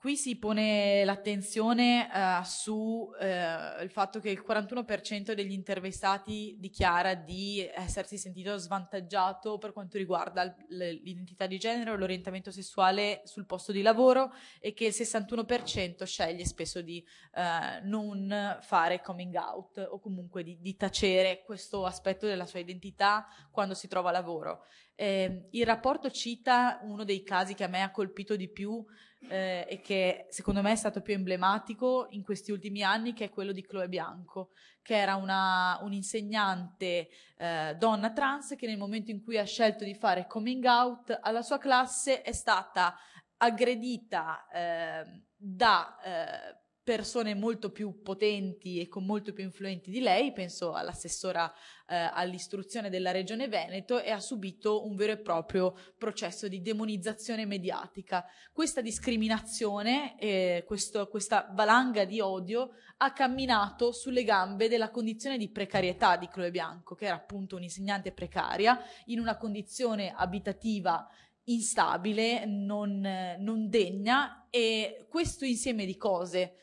[0.02, 7.64] Qui si pone l'attenzione uh, sul uh, fatto che il 41% degli intervistati dichiara di
[7.72, 13.80] essersi sentito svantaggiato per quanto riguarda l'identità di genere o l'orientamento sessuale sul posto di
[13.80, 20.42] lavoro e che il 61% sceglie spesso di uh, non fare coming out o comunque
[20.42, 24.64] di, di, tacere questo aspetto della sua identità quando si trova lavoro.
[24.96, 28.84] Eh, il rapporto cita uno dei casi che a me ha colpito di più
[29.28, 33.30] eh, e che secondo me è stato più emblematico in questi ultimi anni, che è
[33.30, 34.50] quello di Chloe Bianco,
[34.82, 39.94] che era una, un'insegnante eh, donna trans che nel momento in cui ha scelto di
[39.94, 42.96] fare coming out alla sua classe è stata
[43.36, 50.72] aggredita eh, da persone molto più potenti e con molto più influenti di lei, penso
[50.72, 51.52] all'assessora
[51.86, 57.46] eh, all'istruzione della regione Veneto, e ha subito un vero e proprio processo di demonizzazione
[57.46, 58.24] mediatica.
[58.52, 65.50] Questa discriminazione, eh, questo, questa valanga di odio ha camminato sulle gambe della condizione di
[65.50, 71.08] precarietà di Chloe Bianco, che era appunto un'insegnante precaria, in una condizione abitativa
[71.44, 73.00] instabile, non,
[73.38, 76.56] non degna, e questo insieme di cose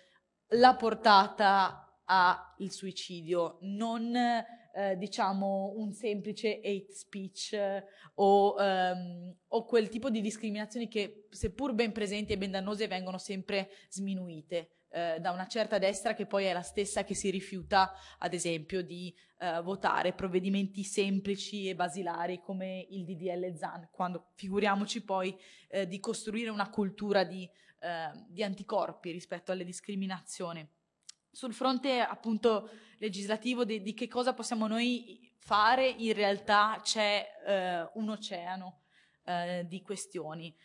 [0.50, 7.84] la portata al suicidio, non eh, diciamo un semplice hate speech eh,
[8.16, 13.18] o, um, o, quel tipo di discriminazioni che seppur ben presenti e ben dannose vengono
[13.18, 14.70] sempre sminuite.
[14.92, 18.82] Eh, da una certa destra che poi è la stessa che si rifiuta, ad esempio,
[18.82, 25.38] di eh, votare provvedimenti semplici e basilari come il DDL ZAN, quando figuriamoci poi
[25.68, 27.48] eh, di costruire una cultura di
[27.80, 30.68] eh, di anticorpi rispetto alle discriminazioni.
[31.32, 37.90] Sul fronte appunto legislativo di, di, che cosa possiamo noi fare, in realtà c'è eh,
[37.94, 38.82] un oceano
[39.24, 40.56] eh, di questioni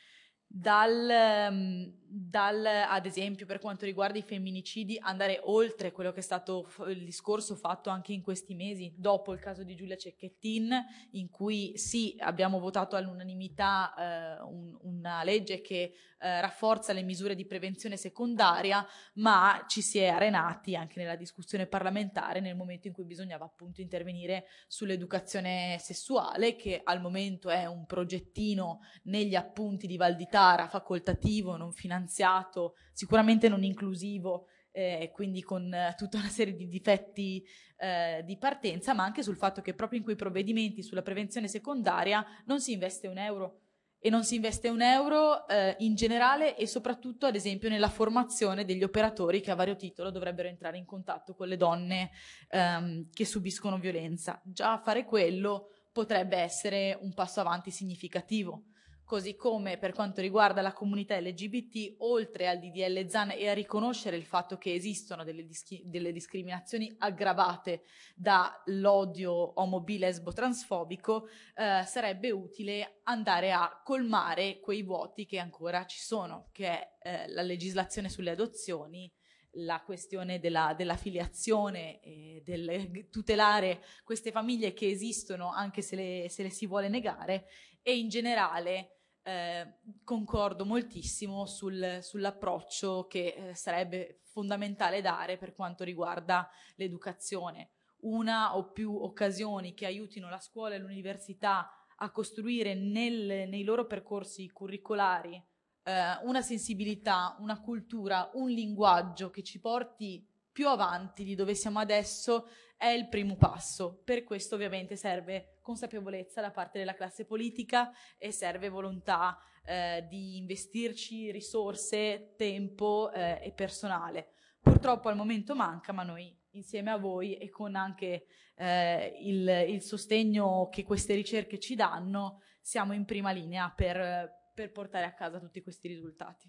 [0.57, 6.23] dal, ehm, dal, ad esempio per quanto riguarda i femminicidi, andare oltre quello che è
[6.23, 10.73] stato il discorso fatto anche in questi mesi, dopo il caso di Giulia Cecchettin,
[11.13, 17.35] in cui sì, abbiamo votato all'unanimità eh, un, una legge che eh, rafforza le misure
[17.35, 22.93] di prevenzione secondaria, ma ci si è arenati anche nella discussione parlamentare nel momento in
[22.93, 29.97] cui bisognava appunto intervenire sull'educazione sessuale, che al momento è un progettino negli appunti di
[29.97, 36.55] Valdità Sara, facoltativo, non finanziato, sicuramente non inclusivo, eh, quindi con eh, tutta una serie
[36.55, 37.43] di difetti
[37.79, 42.23] eh, di partenza, ma anche sul fatto che proprio in quei provvedimenti sulla prevenzione secondaria
[42.45, 43.61] non si investe un euro
[43.99, 48.67] e non si investe un euro eh, in generale e soprattutto ad esempio nella formazione
[48.67, 52.11] degli operatori che a vario titolo dovrebbero entrare in contatto con le donne
[52.51, 54.43] ehm, che subiscono violenza.
[54.45, 58.65] Già fare quello potrebbe essere un passo avanti significativo
[59.05, 64.17] così come per quanto riguarda la comunità LGBT, oltre al DDL ZAN e a riconoscere
[64.17, 67.83] il fatto che esistono delle, dischi- delle discriminazioni aggravate
[68.15, 76.49] dall'odio omobilesbo transfobico, eh, sarebbe utile andare a colmare quei vuoti che ancora ci sono,
[76.53, 79.13] che è eh, la legislazione sulle adozioni,
[79.59, 86.27] la questione della, della filiazione, e del tutelare queste famiglie che esistono anche se le,
[86.29, 87.47] se le si vuole negare
[87.83, 88.94] e in generale
[89.25, 97.71] eh, concordo moltissimo sul, sull'approccio che eh, sarebbe fondamentale dare per quanto riguarda l'educazione.
[98.01, 103.87] Una o più occasioni che aiutino la scuola e l'università a costruire nel, nei loro
[103.87, 105.43] percorsi curricolari
[105.85, 111.81] eh, una sensibilità, una cultura, un linguaggio che ci porti più avanti di dove siamo
[111.81, 112.49] adesso
[112.79, 114.01] è il primo passo.
[114.05, 120.37] Per questo ovviamente serve consapevolezza da parte della classe politica e serve volontà eh, di
[120.37, 124.29] investirci risorse, tempo eh, e personale.
[124.61, 129.83] Purtroppo al momento manca, ma noi insieme a voi e con anche eh, il, il,
[129.83, 135.41] sostegno che queste ricerche ci danno, siamo in prima linea per, per portare a casa
[135.41, 136.49] tutti questi risultati.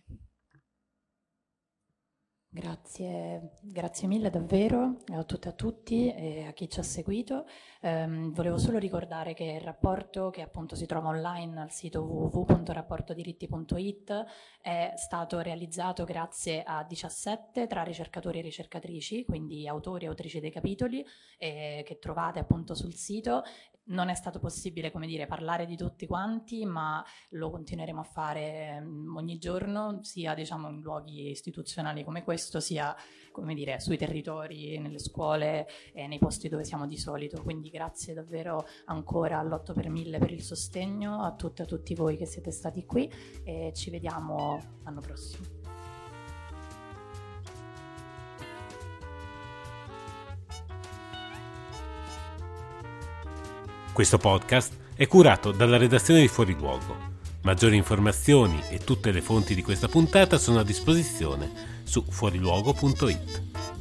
[2.56, 7.46] Grazie, grazie mille davvero a tutte e a tutti e a chi ci ha seguito.
[7.86, 14.26] Um, volevo solo ricordare che il rapporto, che appunto si trova online al sito www.rapportodiritti.it,
[14.60, 20.50] è stato realizzato grazie a 17 tra ricercatori e ricercatrici, quindi autori e autrici dei
[20.50, 21.06] capitoli,
[21.38, 23.44] eh, che trovate appunto sul sito.
[23.88, 28.82] Non è stato possibile, come dire, parlare di tutti quanti, ma lo continueremo a fare
[28.82, 32.96] mm, ogni giorno, sia diciamo in luoghi istituzionali come questo, sia
[33.42, 37.42] come dire, sui territori, nelle scuole e nei posti dove siamo di solito.
[37.42, 41.94] Quindi grazie davvero ancora all'8 per 1000 per il sostegno, a tutte e a tutti
[41.96, 43.12] voi che siete stati qui
[43.44, 45.44] e ci vediamo l'anno prossimo.
[53.92, 57.15] Questo podcast è curato dalla redazione di Fuori Luogo.
[57.46, 61.52] Maggiori informazioni e tutte le fonti di questa puntata sono a disposizione
[61.84, 63.75] su fuoriluogo.it.